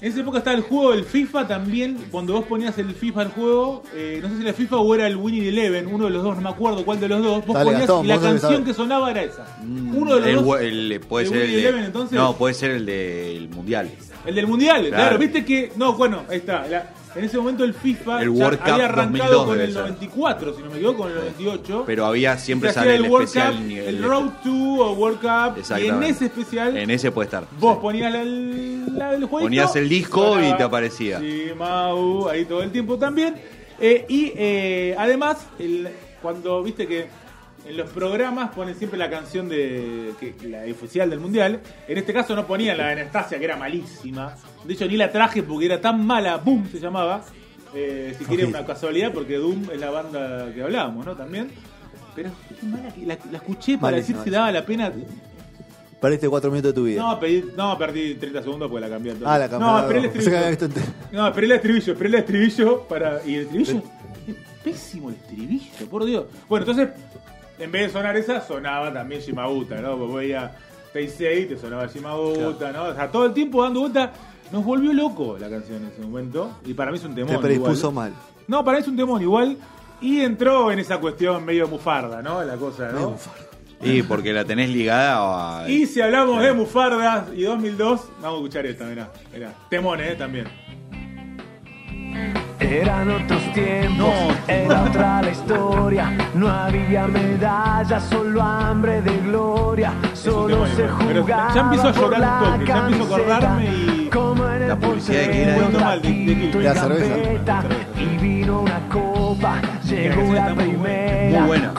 En 0.00 0.08
esa 0.10 0.20
época 0.22 0.38
estaba 0.38 0.56
el 0.56 0.62
juego 0.62 0.92
del 0.92 1.04
FIFA 1.04 1.46
también. 1.46 1.98
Cuando 2.10 2.32
vos 2.32 2.46
ponías 2.46 2.78
el 2.78 2.94
FIFA 2.94 3.20
al 3.20 3.28
juego, 3.32 3.82
eh, 3.94 4.20
no 4.22 4.30
sé 4.30 4.36
si 4.36 4.42
era 4.42 4.54
FIFA 4.54 4.76
o 4.78 4.94
era 4.94 5.06
el 5.06 5.16
Winning 5.16 5.44
Eleven, 5.44 5.86
uno 5.92 6.06
de 6.06 6.10
los 6.12 6.22
dos, 6.22 6.36
no 6.36 6.40
me 6.40 6.48
acuerdo 6.48 6.82
cuál 6.86 6.98
de 6.98 7.08
los 7.08 7.22
dos. 7.22 7.44
Vos 7.46 7.52
Dale, 7.54 7.64
ponías 7.66 7.80
Gastón, 7.82 8.04
y 8.06 8.08
la 8.08 8.16
vos 8.16 8.24
canción 8.24 8.64
que 8.64 8.72
sonaba 8.72 9.10
era 9.10 9.22
esa. 9.22 9.46
Uno 9.62 10.14
de 10.14 10.20
los 10.20 10.28
el, 10.28 10.36
dos. 10.36 10.60
el- 10.60 11.00
puede 11.06 11.24
¿El 11.26 11.30
ser 11.30 11.36
el 11.36 11.42
Winnie 11.44 11.56
de, 11.62 11.68
Eleven, 11.68 11.84
entonces? 11.84 12.18
No, 12.18 12.34
puede 12.36 12.54
ser 12.54 12.70
el 12.70 12.86
del 12.86 13.50
mundial. 13.50 13.90
El 14.24 14.34
del 14.34 14.46
mundial, 14.46 14.80
claro. 14.88 14.94
Claro. 14.96 15.18
Viste 15.18 15.44
que. 15.44 15.72
No, 15.76 15.92
bueno, 15.92 16.24
ahí 16.30 16.38
está. 16.38 16.66
La- 16.66 16.86
en 17.14 17.24
ese 17.24 17.36
momento 17.38 17.64
el 17.64 17.74
FIFA 17.74 18.22
El 18.22 18.28
World 18.30 18.58
Cup 18.60 18.68
había 18.70 18.84
arrancado 18.86 19.44
2002 19.44 19.46
con 19.46 19.60
el 19.60 19.72
ser. 19.72 19.82
94, 19.82 20.54
si 20.54 20.62
no 20.62 20.70
me 20.70 20.76
equivoco, 20.76 20.98
con 20.98 21.08
el 21.10 21.14
98. 21.18 21.82
Pero 21.86 22.06
había 22.06 22.38
siempre 22.38 22.72
sale 22.72 22.94
el, 22.94 23.02
World 23.10 23.26
especial 23.26 23.54
Cup, 23.56 23.64
nivel. 23.66 23.88
el 23.96 24.02
Road 24.04 24.30
to 24.44 24.50
o 24.52 24.92
World 24.94 25.20
Cup. 25.20 25.78
Y 25.80 25.86
en 25.86 26.02
ese 26.02 26.26
especial. 26.26 26.76
En 26.76 26.90
ese 26.90 27.10
puede 27.10 27.26
estar. 27.26 27.44
Vos 27.58 27.74
Sí. 27.76 27.80
ponías 27.82 28.12
la, 28.12 28.24
la- 28.24 29.14
el 29.14 29.24
jueguito, 29.24 29.38
Ponías 29.40 29.74
el 29.76 29.88
disco 29.88 30.22
sonaba 30.34 30.48
y 30.48 30.56
te 30.56 30.62
aparecía. 30.62 31.18
Sí, 31.20 31.46
Mau, 31.56 32.28
ahí 32.28 32.44
todo 32.44 32.62
el 32.62 32.70
tiempo 32.70 32.96
también. 32.98 33.34
Eh, 33.80 34.04
y 34.08 34.32
eh, 34.36 34.94
además, 34.98 35.38
el- 35.58 35.88
cuando 36.22 36.62
viste 36.62 36.86
que 36.86 37.06
en 37.66 37.76
los 37.76 37.90
programas 37.90 38.50
ponen 38.54 38.74
siempre 38.74 38.98
la 38.98 39.10
canción 39.10 39.48
de 39.48 40.12
que, 40.18 40.34
la 40.48 40.62
oficial 40.70 41.08
del 41.10 41.20
mundial. 41.20 41.60
En 41.86 41.98
este 41.98 42.12
caso 42.12 42.34
no 42.34 42.46
ponían 42.46 42.78
la 42.78 42.86
de 42.86 42.92
Anastasia, 43.00 43.38
que 43.38 43.44
era 43.44 43.56
malísima. 43.56 44.34
De 44.64 44.72
hecho, 44.74 44.86
ni 44.86 44.96
la 44.96 45.10
traje 45.12 45.42
porque 45.42 45.66
era 45.66 45.80
tan 45.80 46.04
mala. 46.06 46.36
Boom 46.38 46.68
se 46.70 46.80
llamaba. 46.80 47.22
Eh, 47.74 48.14
si 48.18 48.24
quiere 48.24 48.46
una 48.46 48.66
casualidad, 48.66 49.12
porque 49.12 49.36
Doom 49.36 49.70
es 49.72 49.78
la 49.78 49.90
banda 49.90 50.52
que 50.52 50.60
hablábamos, 50.62 51.06
¿no? 51.06 51.14
También. 51.14 51.50
Pero 52.16 52.30
qué 52.60 52.66
mala 52.66 52.92
que 52.92 53.06
la, 53.06 53.16
la 53.30 53.36
escuché 53.38 53.78
para 53.78 53.96
decir 53.98 54.16
si 54.24 54.30
daba 54.30 54.50
la 54.50 54.66
pena. 54.66 54.92
Perdiste 56.00 56.28
cuatro 56.28 56.50
minutos 56.50 56.70
de 56.70 56.74
tu 56.74 56.84
vida. 56.86 57.00
No, 57.02 57.20
pedí- 57.20 57.52
no, 57.56 57.76
perdí 57.78 58.14
30 58.14 58.42
segundos 58.42 58.70
porque 58.70 58.86
la 58.88 58.92
cambié. 58.92 59.12
entonces. 59.12 59.32
ah, 59.34 59.38
la 59.38 59.48
cambió. 59.50 59.68
No, 59.68 59.78
esperé 59.80 59.98
el 60.00 60.04
estribillo. 60.06 60.68
No, 61.12 61.26
esperé 61.28 61.46
el 61.46 61.52
estribillo, 61.52 61.92
esperé 61.92 62.08
el 62.08 62.14
estribillo 62.16 62.82
para. 62.88 63.20
¿Y 63.26 63.34
el 63.34 63.40
estribillo? 63.42 63.82
Es 64.26 64.34
pésimo 64.64 65.10
el 65.10 65.16
estribillo, 65.16 65.86
por 65.90 66.04
Dios. 66.06 66.24
Bueno, 66.48 66.64
entonces, 66.68 66.88
en 67.60 67.70
vez 67.70 67.82
de 67.86 67.90
sonar 67.90 68.16
esa, 68.16 68.40
sonaba 68.40 68.92
también 68.92 69.20
Shimauta, 69.20 69.80
¿no? 69.80 69.96
Porque 69.96 70.16
veía 70.16 70.52
Teisei, 70.92 71.46
te 71.46 71.56
sonaba 71.58 71.86
Shimauta, 71.86 72.72
¿no? 72.72 72.84
O 72.84 72.94
sea, 72.94 73.10
todo 73.10 73.26
el 73.26 73.32
tiempo 73.32 73.62
dando 73.62 73.80
vuelta. 73.80 74.12
Nos 74.50 74.64
volvió 74.64 74.92
loco 74.92 75.36
la 75.38 75.48
canción 75.48 75.82
en 75.82 75.88
ese 75.90 76.00
momento. 76.00 76.58
Y 76.64 76.74
para 76.74 76.90
mí 76.90 76.96
es 76.96 77.04
un 77.04 77.14
temón. 77.14 77.36
Te 77.36 77.38
predispuso 77.38 77.90
igual. 77.90 78.10
mal. 78.10 78.20
No, 78.48 78.64
para 78.64 78.78
mí 78.78 78.82
es 78.82 78.88
un 78.88 78.96
temón 78.96 79.22
igual. 79.22 79.56
Y 80.00 80.20
entró 80.20 80.72
en 80.72 80.78
esa 80.78 80.98
cuestión 80.98 81.44
medio 81.44 81.68
mufarda, 81.68 82.22
¿no? 82.22 82.42
La 82.42 82.56
cosa, 82.56 82.90
¿no? 82.90 83.16
Y 83.82 84.02
porque 84.02 84.32
la 84.32 84.44
tenés 84.44 84.70
ligada 84.70 85.62
a. 85.62 85.70
Y 85.70 85.86
si 85.86 86.00
hablamos 86.00 86.42
de 86.42 86.52
mufardas 86.52 87.26
y 87.34 87.42
2002, 87.42 88.00
vamos 88.20 88.32
a 88.32 88.36
escuchar 88.36 88.66
esta, 88.66 88.84
mirá. 88.84 89.10
mirá. 89.32 89.54
Temón, 89.68 90.00
¿eh? 90.00 90.16
También. 90.16 90.46
Eran 92.70 93.10
otros 93.10 93.52
tiempos, 93.52 94.08
era 94.46 94.82
otra 94.84 95.22
la 95.22 95.30
historia. 95.30 96.16
No 96.34 96.48
había 96.48 97.06
medallas, 97.08 98.04
solo 98.08 98.40
hambre 98.42 99.02
de 99.02 99.16
gloria. 99.18 99.92
Solo 100.14 100.66
se 100.68 100.88
jugaba 100.88 101.52
ya 101.54 101.60
empiezo 101.62 101.88
a 101.88 101.92
llorar 101.92 102.14
un 102.14 102.20
la 102.20 102.38
toque, 102.52 102.66
ya 102.66 102.78
empiezo 102.78 103.02
a 103.02 103.16
acordarme 103.18 103.64
y- 103.64 104.08
como 104.12 104.48
en 104.48 104.62
el 104.62 104.68
La 104.68 104.76
publicidad 104.76 105.20
de 105.20 105.30
quién 105.30 105.48
era. 105.48 105.54
portero, 105.62 105.80
Mal, 105.84 106.02
de- 106.02 106.08
de 106.08 106.14
y 106.58 106.62
La 106.62 106.74
cerveza. 106.74 107.62
Y 107.98 108.22
vino 108.22 108.60
una 108.60 108.80
copa, 108.88 109.54
llegó 109.84 110.32
la 110.32 110.54
primera. 110.54 111.40
Muy 111.40 111.46
buena. 111.48 111.74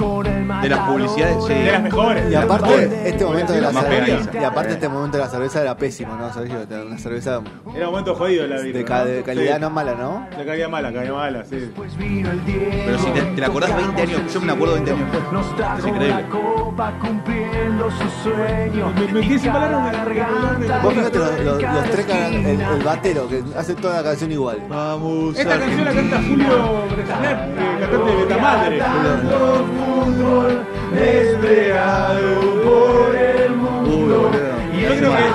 De 0.62 0.70
las 0.70 0.80
publicidades, 0.80 1.38
sí. 1.46 1.54
De 1.54 1.72
las 1.72 1.84
mejores. 1.84 2.32
Y 2.32 2.36
aparte, 2.36 3.02
este 3.10 3.26
momento 3.26 3.54
de 3.54 3.62
la 3.62 3.72
cerveza. 3.72 4.30
Y 4.40 4.44
aparte, 4.44 4.74
este 4.74 4.90
momento 4.90 5.18
de 5.18 5.24
la 5.24 5.30
cerveza 5.30 5.62
era 5.62 5.76
pésimo, 5.78 6.16
¿no, 6.16 6.32
Sergio? 6.34 6.62
Era 6.70 6.84
Una 6.84 6.98
cerveza 6.98 7.42
Era 7.76 7.86
un 7.88 7.92
momento 7.92 8.16
jodido 8.16 8.48
la 8.48 8.62
vida. 8.62 8.78
de, 8.78 8.86
ca- 8.86 9.06
de 9.06 9.24
calidad 9.24 9.60
no 9.60 9.70
mala, 9.70 9.96
¿no? 9.96 10.28
La 10.38 10.46
caía 10.46 10.68
mala, 10.70 10.92
caía 10.94 11.14
mala, 11.14 11.44
sí. 11.46 11.72
Vino 11.98 12.32
el 12.32 12.46
Diego. 12.46 12.62
Pero 12.86 13.00
si 13.00 13.06
te, 13.12 13.22
te 13.22 13.42
la 13.42 13.48
acordás 13.48 13.76
20 13.76 14.02
años, 14.02 14.34
yo 14.34 14.40
me 14.42 14.48
la 14.48 14.54
acuerdo 14.54 14.74
20 14.76 14.92
años. 14.92 15.08
Es 15.80 15.86
increíble. 15.86 16.22
la 16.22 16.30
copa 16.30 16.94
cumpliendo 17.00 17.90
su 17.92 18.30
sueño. 18.30 18.92
Me- 18.96 19.14
me 19.14 19.28
quedé 19.28 19.40
sin 19.40 19.52
palabras 19.52 20.06
de- 20.06 20.12
Vos 20.82 20.94
fíjate 20.94 21.18
los, 21.18 21.40
los, 21.42 21.62
los 21.62 21.84
tres 21.92 22.06
el, 22.10 22.62
el 22.62 22.84
batero, 22.84 23.28
que 23.28 23.44
hace 23.58 23.76
toda 23.76 23.98
la 23.98 24.04
canción 24.04 24.32
igual. 24.32 24.62
Vamos. 24.70 25.38
Esta 25.38 25.60
canción 25.60 25.86
la 25.86 25.94
canta 25.94 26.18
Julio 26.28 26.84
Bresanet, 26.96 27.38
eh, 27.38 27.78
cantante 27.80 28.12
de 28.12 28.16
Betamadre. 28.18 28.82
Desplegado 30.94 32.40
por 32.64 33.16
el 33.16 33.52
mundo. 33.56 34.32
Y 34.78 34.82
yo 34.82 34.90
creo 34.90 35.12
que 35.12 35.24
es. 35.24 35.32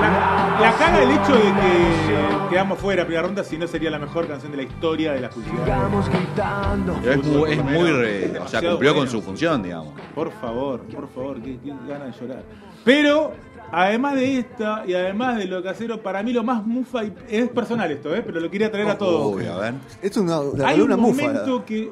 La, 0.00 0.58
la 0.60 0.72
caga 0.78 1.02
el 1.02 1.10
hecho 1.10 1.32
de 1.34 1.42
que 1.42 2.50
quedamos 2.50 2.78
fuera 2.78 2.96
de 2.96 3.02
la 3.02 3.06
primera 3.06 3.22
ronda 3.26 3.44
si 3.44 3.58
no 3.58 3.66
sería 3.66 3.90
la 3.90 3.98
mejor 3.98 4.26
canción 4.26 4.50
de 4.52 4.56
la 4.58 4.62
historia 4.64 5.12
de 5.12 5.20
la 5.20 5.28
gritando. 5.28 6.96
Pero 7.02 7.12
es 7.12 7.26
muy, 7.26 7.52
es 7.52 7.64
muy 7.64 7.90
re- 7.92 8.16
o 8.40 8.48
sea, 8.48 8.60
Demasiado 8.60 8.70
cumplió 8.70 8.90
con 8.92 8.98
bueno. 9.00 9.10
su 9.10 9.22
función, 9.22 9.62
digamos. 9.62 9.94
Por 10.14 10.30
favor, 10.32 10.80
por 10.82 11.08
favor, 11.10 11.40
qué, 11.42 11.58
qué 11.62 11.72
ganas 11.88 12.18
de 12.18 12.26
llorar. 12.26 12.42
Pero, 12.84 13.32
además 13.72 14.14
de 14.14 14.38
esta 14.38 14.84
y 14.86 14.94
además 14.94 15.36
de 15.38 15.46
lo 15.46 15.62
casero, 15.62 16.00
para 16.02 16.22
mí 16.22 16.32
lo 16.32 16.42
más 16.42 16.64
mufa 16.64 17.04
y- 17.04 17.12
es 17.28 17.48
personal 17.50 17.90
esto, 17.90 18.14
¿eh? 18.14 18.22
pero 18.24 18.40
lo 18.40 18.50
quería 18.50 18.70
traer 18.70 18.88
a 18.88 18.98
todos. 18.98 19.34
Uy, 19.36 19.46
a 19.46 19.56
ver. 19.56 19.74
Es 20.02 20.16
una, 20.16 20.40
una 20.40 20.68
Hay 20.68 20.74
columna 20.76 20.94
un 20.96 21.00
mufa. 21.02 21.22
momento 21.22 21.64
que 21.64 21.90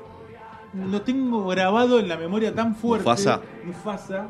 lo 0.91 1.03
tengo 1.03 1.47
grabado 1.47 1.99
en 1.99 2.09
la 2.09 2.17
memoria 2.17 2.55
tan 2.55 2.75
fuerte. 2.75 3.05
Mufasa. 3.05 3.41
Mufasa. 3.65 4.27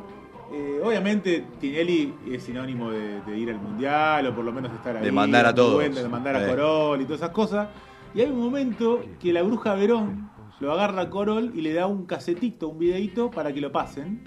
Eh, 0.53 0.81
obviamente 0.83 1.45
Tinelli 1.61 2.15
es 2.31 2.45
sinónimo 2.45 2.91
de, 2.91 3.21
de 3.23 3.37
ir 3.37 3.51
al 3.51 3.59
mundial 3.59 4.29
o 4.29 4.35
por 4.35 4.45
lo 4.45 4.53
menos 4.53 4.71
de 4.71 4.77
estar 4.77 4.97
ahí. 4.97 5.05
De 5.05 5.13
mandar 5.13 5.45
a 5.47 5.55
todos. 5.55 5.83
De 5.83 6.09
mandar 6.09 6.37
a. 6.37 6.47
Corol 6.47 7.01
y 7.01 7.05
todas 7.05 7.21
esas 7.21 7.31
cosas. 7.33 7.69
Y 8.15 8.21
hay 8.21 8.31
un 8.31 8.39
momento 8.39 9.05
que 9.21 9.33
la 9.33 9.43
bruja 9.43 9.75
Verón 9.75 10.31
lo 10.61 10.73
agarra 10.73 11.03
a 11.03 11.11
Corol 11.11 11.53
y 11.55 11.61
le 11.61 11.75
da 11.75 11.87
un 11.87 12.07
casetito, 12.07 12.69
un 12.69 12.79
videito 12.79 13.31
para 13.31 13.53
que 13.53 13.61
lo 13.61 13.73
pasen. 13.73 14.23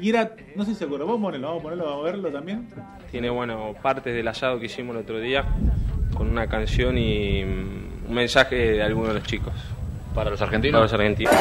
Y 0.00 0.10
era, 0.10 0.34
no 0.56 0.64
sé 0.64 0.72
si 0.72 0.78
se 0.78 0.84
acuerdan, 0.84 1.08
vamos 1.08 1.20
a 1.20 1.26
ponerlo, 1.26 1.46
vamos 1.48 1.60
a 1.60 1.62
ponerlo, 1.62 1.84
vamos 1.84 2.00
a 2.00 2.04
verlo 2.04 2.30
también. 2.30 2.68
Tiene, 3.10 3.30
bueno, 3.30 3.74
partes 3.82 4.14
del 4.14 4.28
asado 4.28 4.58
que 4.58 4.66
hicimos 4.66 4.96
el 4.96 5.02
otro 5.02 5.20
día 5.20 5.44
con 6.16 6.28
una 6.28 6.48
canción 6.48 6.98
y 6.98 7.42
un 7.44 8.14
mensaje 8.14 8.56
de 8.56 8.82
alguno 8.82 9.08
de 9.08 9.14
los 9.14 9.22
chicos. 9.22 9.54
Para 10.16 10.30
los 10.30 10.40
argentinos. 10.40 10.72
Para 10.72 10.84
los 10.84 10.92
argentinos. 10.94 11.34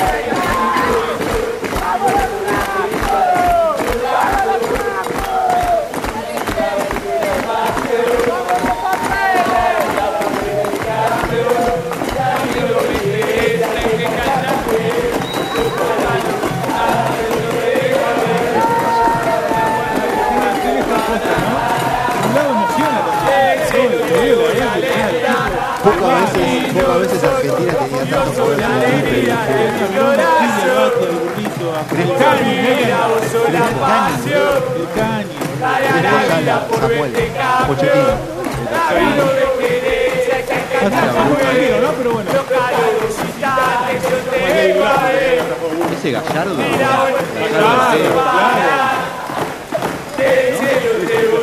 Ansioso 28.05 28.55
la 28.55 28.67
alegría 28.67 29.37
de 29.45 29.65
corazón. 29.97 30.91
El 31.97 32.09
la 33.51 33.65
pasión. 33.81 34.61
Para 35.59 35.89
la 36.01 36.39
vida 36.39 36.67
por 36.67 36.81
verte 36.87 37.31
los. 37.33 38.15
Ese 45.97 46.11
gallardo. 46.11 46.55
Mira, 46.55 46.89
bueno, 47.01 47.17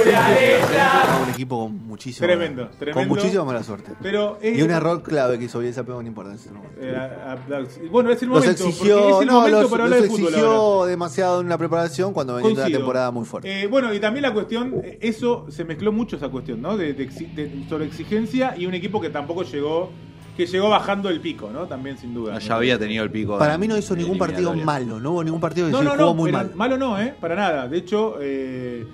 un 0.06 1.30
equipo 1.30 1.64
con 1.64 1.86
muchísimo. 1.86 2.26
Tremendo, 2.26 2.68
Con 2.68 2.78
tremendo. 2.78 3.14
muchísima 3.14 3.44
mala 3.44 3.62
suerte. 3.62 3.92
Pero 4.02 4.38
es- 4.40 4.58
Y 4.58 4.62
un 4.62 4.70
error 4.70 5.02
clave 5.02 5.38
que 5.38 5.44
hizo 5.44 5.58
Bielsa, 5.60 5.84
pero 5.84 6.00
no 6.02 6.06
importa. 6.08 6.34
Eh, 6.80 7.88
bueno, 7.90 8.10
es 8.10 8.22
el 8.22 8.28
Los 8.28 8.40
momento. 8.40 8.64
porque 8.64 8.70
exigió, 8.70 9.08
es 9.16 9.20
el 9.22 9.26
no, 9.26 9.32
momento 9.34 9.62
los, 9.62 9.70
para 9.70 9.84
los 9.84 9.92
hablar 9.92 10.02
de 10.02 10.08
fútbol 10.08 10.34
ahora. 10.34 10.38
exigió 10.38 10.84
demasiado 10.86 11.40
en 11.40 11.48
la 11.48 11.58
preparación 11.58 12.12
cuando 12.12 12.34
venía 12.36 12.52
una 12.52 12.64
temporada 12.66 13.10
muy 13.10 13.24
fuerte. 13.24 13.62
Eh, 13.62 13.66
bueno, 13.66 13.92
y 13.94 14.00
también 14.00 14.22
la 14.22 14.32
cuestión, 14.32 14.74
eh, 14.82 14.98
eso 15.00 15.46
se 15.48 15.64
mezcló 15.64 15.92
mucho 15.92 16.16
esa 16.16 16.28
cuestión, 16.28 16.60
¿no? 16.62 16.76
De, 16.76 16.92
de 16.94 17.06
de 17.06 17.64
sobreexigencia 17.68 18.54
y 18.56 18.66
un 18.66 18.74
equipo 18.74 19.00
que 19.00 19.10
tampoco 19.10 19.42
llegó, 19.42 19.90
que 20.36 20.46
llegó 20.46 20.68
bajando 20.70 21.08
el 21.10 21.20
pico, 21.20 21.50
¿no? 21.52 21.66
También 21.66 21.98
sin 21.98 22.14
duda. 22.14 22.38
Ya 22.38 22.54
había 22.56 22.78
tenido 22.78 23.04
el 23.04 23.10
pico. 23.10 23.38
Para 23.38 23.58
mí 23.58 23.68
no 23.68 23.76
hizo 23.76 23.94
ningún 23.94 24.18
partido 24.18 24.54
malo, 24.54 24.98
no 25.00 25.12
hubo 25.12 25.24
ningún 25.24 25.40
partido 25.40 25.66
que 25.66 25.72
No, 25.72 25.78
se 25.78 25.84
no, 25.84 25.90
jugó 25.92 26.04
no, 26.06 26.14
muy 26.14 26.32
mal. 26.32 26.52
malo 26.54 26.76
no, 26.78 27.00
¿eh? 27.00 27.14
Para 27.20 27.34
nada. 27.36 27.68
De 27.68 27.78
hecho, 27.78 28.16
eh, 28.20 28.86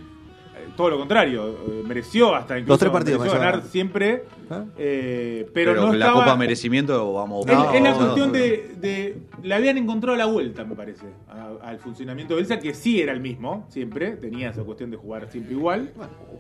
todo 0.79 0.91
lo 0.91 0.99
contrario, 0.99 1.49
eh, 1.67 1.83
mereció 1.85 2.37
hasta 2.37 2.57
incluso 2.57 2.73
Los 2.75 2.79
tres 2.79 2.93
partidos 2.93 3.19
mereció 3.19 3.41
mereció 3.41 3.53
ganar 3.59 3.69
siempre, 3.69 4.13
¿Eh? 4.49 4.65
eh, 4.79 5.51
pero, 5.53 5.73
Pero, 5.73 5.87
no 5.89 5.93
la 5.93 6.07
estaba... 6.07 6.25
Copa 6.25 6.37
Merecimiento, 6.37 7.13
vamos. 7.13 7.45
Es, 7.49 7.59
es 7.75 7.83
la 7.83 7.95
cuestión 7.95 8.31
de, 8.31 8.77
de- 8.81 9.19
Le 9.43 9.55
habían 9.57 9.77
encontrado 9.77 10.17
la 10.17 10.27
vuelta, 10.27 10.63
me 10.65 10.77
parece, 10.77 11.07
a- 11.29 11.67
al 11.69 11.81
funcionamiento 11.81 12.37
de 12.37 12.43
Elsa, 12.43 12.61
que 12.61 12.75
sí 12.75 13.01
era 13.03 13.11
el 13.13 13.19
mismo, 13.19 13.67
siempre. 13.71 14.13
Tenía 14.13 14.51
esa 14.51 14.63
cuestión 14.63 14.93
de 14.93 14.97
jugar 14.97 15.29
siempre 15.33 15.55
igual. 15.55 15.91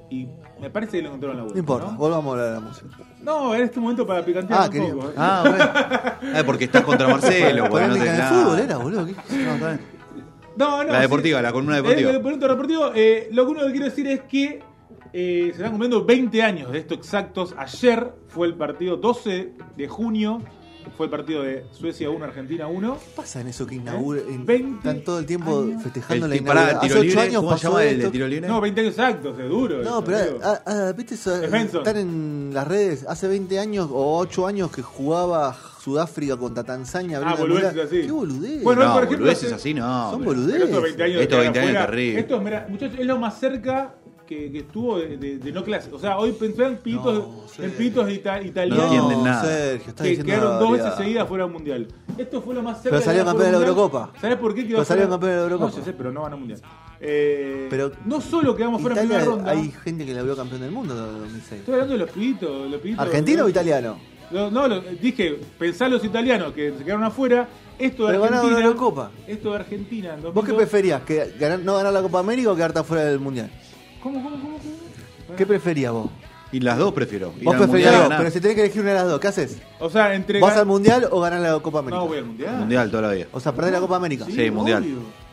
Y 0.08 0.28
me 0.60 0.70
parece 0.70 0.92
que 0.98 1.02
le 1.02 1.08
encontraron 1.08 1.36
la 1.38 1.42
vuelta. 1.42 1.56
No 1.56 1.60
importa, 1.60 1.90
¿no? 1.90 1.98
volvamos 1.98 2.26
a 2.26 2.30
hablar 2.30 2.46
de 2.46 2.60
la 2.60 2.68
música. 2.68 2.86
No, 3.20 3.54
era 3.56 3.64
este 3.64 3.80
momento 3.80 4.06
para 4.06 4.24
picantear 4.24 4.60
Ah, 4.62 4.70
un 4.72 4.90
poco. 4.92 5.08
¿eh? 5.08 5.12
Ah, 5.16 5.44
bueno. 5.44 5.64
Ah, 6.38 6.42
porque 6.46 6.64
estás 6.66 6.82
contra 6.82 7.08
Marcelo. 7.08 7.64
porque 7.70 7.88
no 7.88 7.94
de 7.96 8.22
fútbol 8.22 8.58
era, 8.60 8.76
boludo. 8.76 9.04
¿qué? 9.04 9.12
No, 9.12 9.54
está 9.54 9.68
bien. 9.70 9.97
No, 10.58 10.82
no, 10.84 10.92
La 10.92 11.00
deportiva, 11.00 11.40
la 11.40 11.52
columna 11.52 11.76
deportiva. 11.76 12.10
El, 12.10 12.22
deportivo, 12.22 12.90
eh, 12.94 13.28
lo 13.32 13.44
que 13.46 13.50
uno 13.52 13.64
que 13.66 13.70
quiero 13.70 13.86
decir 13.86 14.06
es 14.08 14.20
que 14.22 14.60
eh, 15.12 15.44
se 15.46 15.56
están 15.56 15.70
cumpliendo 15.70 16.04
20 16.04 16.42
años 16.42 16.72
de 16.72 16.78
esto 16.78 16.94
exactos. 16.94 17.54
Ayer 17.56 18.12
fue 18.28 18.46
el 18.48 18.54
partido 18.54 18.96
12 18.96 19.52
de 19.76 19.88
junio. 19.88 20.42
Fue 20.96 21.04
el 21.06 21.10
partido 21.10 21.42
de 21.42 21.66
Suecia 21.72 22.08
1, 22.08 22.24
Argentina 22.24 22.66
1. 22.66 22.94
¿Qué 22.98 23.10
pasa 23.14 23.42
en 23.42 23.48
eso 23.48 23.66
que 23.66 23.74
inaugura? 23.74 24.22
en- 24.26 24.46
20 24.46 24.76
están 24.78 25.04
todo 25.04 25.18
el 25.18 25.26
tiempo 25.26 25.60
años. 25.60 25.82
festejando 25.82 26.24
El 26.26 26.30
la 26.30 26.36
inauguración. 26.36 26.78
Hace 26.78 26.88
libre, 26.94 27.10
ocho 27.10 27.20
años 27.20 27.34
¿Cómo 27.40 27.50
pasó 27.50 27.68
llama 27.68 27.84
el 27.84 27.98
de 28.00 28.10
tiro 28.10 28.26
libre? 28.26 28.48
No, 28.48 28.60
20 28.60 28.80
años 28.80 28.92
exactos, 28.94 29.38
es 29.38 29.48
duro. 29.50 29.76
No, 29.76 29.82
eso, 29.82 30.04
pero 30.04 30.18
amigo. 30.18 30.38
ah, 30.42 30.62
ah, 30.64 30.92
¿viste 30.96 31.14
eso? 31.14 31.42
Es 31.42 31.50
Benson. 31.50 31.80
Están 31.80 31.96
en 31.98 32.50
las 32.54 32.66
redes 32.66 33.04
hace 33.06 33.28
20 33.28 33.58
años 33.58 33.88
o 33.92 34.18
8 34.18 34.46
años 34.46 34.70
que 34.72 34.80
jugaba 34.80 35.54
Sudáfrica 35.92 36.36
contra 36.36 36.62
Tanzania. 36.64 37.20
Ah, 37.24 37.34
boludeces 37.34 37.84
así. 37.86 38.02
Qué 38.02 38.10
boludez. 38.12 38.62
Bueno, 38.62 38.84
No, 38.84 38.92
por 38.94 39.04
ejemplo, 39.04 39.24
boludeces 39.24 39.44
hace- 39.46 39.54
así 39.54 39.74
no. 39.74 40.10
Son 40.10 40.24
boludeces. 40.24 40.62
Estos 40.64 40.82
20 40.82 41.02
años 41.02 41.16
de 41.16 41.22
Estos 41.22 41.38
quedar 41.38 41.52
20 41.52 41.60
años 41.60 41.70
afuera, 41.70 41.86
terrible. 41.90 42.20
Esto, 42.20 42.40
mira, 42.40 42.66
muchachos, 42.68 42.98
es 43.00 43.06
lo 43.06 43.18
más 43.18 43.38
cerca 43.40 43.94
que, 44.26 44.52
que 44.52 44.58
estuvo 44.58 44.98
de, 44.98 45.16
de- 45.16 45.38
de 45.38 45.52
no 45.52 45.64
clase. 45.64 45.88
O 45.90 45.98
sea, 45.98 46.18
hoy 46.18 46.32
pensé 46.32 46.62
en 46.64 46.76
pitos, 46.76 47.24
No, 47.58 47.64
en 47.64 47.70
pitos 47.72 48.06
de 48.06 48.12
ita- 48.12 48.36
No 48.38 48.44
italianos 48.46 48.84
entienden 48.92 49.24
nada. 49.24 49.42
Sergio, 49.42 49.88
estás 49.88 50.04
que 50.04 50.08
diciendo 50.10 50.32
quedaron 50.34 50.58
dos 50.60 50.72
veces 50.72 50.94
seguidas 50.98 51.26
fuera 51.28 51.44
del 51.44 51.52
mundial. 51.54 51.88
Esto 52.18 52.42
fue 52.42 52.54
lo 52.54 52.62
más 52.62 52.82
cerca 52.82 52.90
Pero 52.98 53.04
salió 53.06 53.20
de 53.20 53.24
campeón 53.26 53.46
de 53.52 53.58
la. 53.58 53.66
Eurocopa. 53.66 54.12
¿Sabes 54.20 54.36
por 54.36 54.54
qué 54.54 54.62
quedó 54.66 54.76
Pero 54.76 54.84
salió 54.84 55.04
fuera? 55.04 55.10
campeón 55.14 55.30
de 55.30 55.36
la 55.38 55.42
Eurocopa. 55.44 55.70
No, 55.70 55.76
yo 55.78 55.84
sé, 55.84 55.92
pero 55.94 56.12
no 56.12 56.22
ganó 56.24 56.36
mundial. 56.36 56.60
Eh, 57.00 57.68
Pero 57.70 57.92
no 58.04 58.20
solo 58.20 58.54
quedamos 58.56 58.82
fuera 58.82 59.00
en 59.00 59.06
Italia, 59.06 59.24
primera 59.24 59.36
ronda. 59.46 59.50
hay 59.62 59.70
gente 59.82 60.04
que 60.04 60.12
la 60.14 60.22
vio 60.22 60.36
campeón 60.36 60.60
del 60.60 60.72
mundo 60.72 60.94
en 60.94 61.18
2006. 61.20 61.60
Estoy 61.60 61.74
hablando 61.74 61.92
de 61.94 61.98
los 62.00 62.10
pibitos. 62.10 62.70
Los 62.70 62.80
pibitos 62.82 63.06
¿Argentino 63.06 63.44
o 63.44 63.48
italiano? 63.48 63.98
No, 64.30 64.50
no, 64.50 64.68
lo- 64.68 64.80
dije, 64.80 65.38
pensá 65.58 65.88
los 65.88 66.04
italianos 66.04 66.52
que 66.52 66.72
se 66.76 66.84
quedaron 66.84 67.04
afuera. 67.04 67.48
Esto 67.78 68.06
de 68.06 68.12
Pero 68.14 68.24
Argentina. 68.24 68.58
la 68.58 68.64
Eurocopa. 68.66 69.10
Esto 69.26 69.50
de 69.50 69.56
Argentina. 69.56 70.14
en 70.14 70.22
¿Vos 70.22 70.32
qué 70.44 70.52
2002. 70.52 70.56
preferías? 70.56 71.02
¿Que 71.02 71.34
ganar- 71.38 71.60
no 71.60 71.76
ganar 71.76 71.92
la 71.92 72.02
Copa 72.02 72.18
América 72.18 72.50
o 72.50 72.56
quedarte 72.56 72.80
afuera 72.80 73.04
del 73.04 73.20
Mundial? 73.20 73.50
¿Cómo, 74.02 74.22
cómo, 74.22 74.36
cómo? 74.36 74.58
cómo? 74.58 75.36
¿Qué 75.36 75.46
preferías 75.46 75.92
vos? 75.92 76.10
Y 76.50 76.60
las 76.60 76.78
dos 76.78 76.92
prefiero. 76.94 77.32
Vos 77.42 77.54
ganar. 77.70 78.18
pero 78.18 78.30
si 78.30 78.40
tenés 78.40 78.54
que 78.56 78.62
elegir 78.62 78.80
una 78.80 78.90
de 78.92 78.96
las 78.96 79.06
dos, 79.08 79.20
¿qué 79.20 79.28
haces? 79.28 79.58
O 79.78 79.90
sea, 79.90 80.14
entre. 80.14 80.40
¿Vas 80.40 80.56
al 80.56 80.64
Mundial 80.66 81.06
o 81.10 81.20
ganar 81.20 81.40
la 81.40 81.58
Copa 81.60 81.80
América? 81.80 81.98
No, 82.00 82.06
voy 82.08 82.18
al 82.18 82.24
mundial. 82.24 82.56
Mundial 82.56 82.90
toda 82.90 83.02
la 83.08 83.12
vida. 83.12 83.26
O 83.32 83.38
sea, 83.40 83.52
perdés 83.54 83.72
la 83.72 83.80
Copa 83.80 83.96
América. 83.96 84.24
Sí, 84.24 84.50
mundial. 84.50 84.82
obvio. 84.82 85.27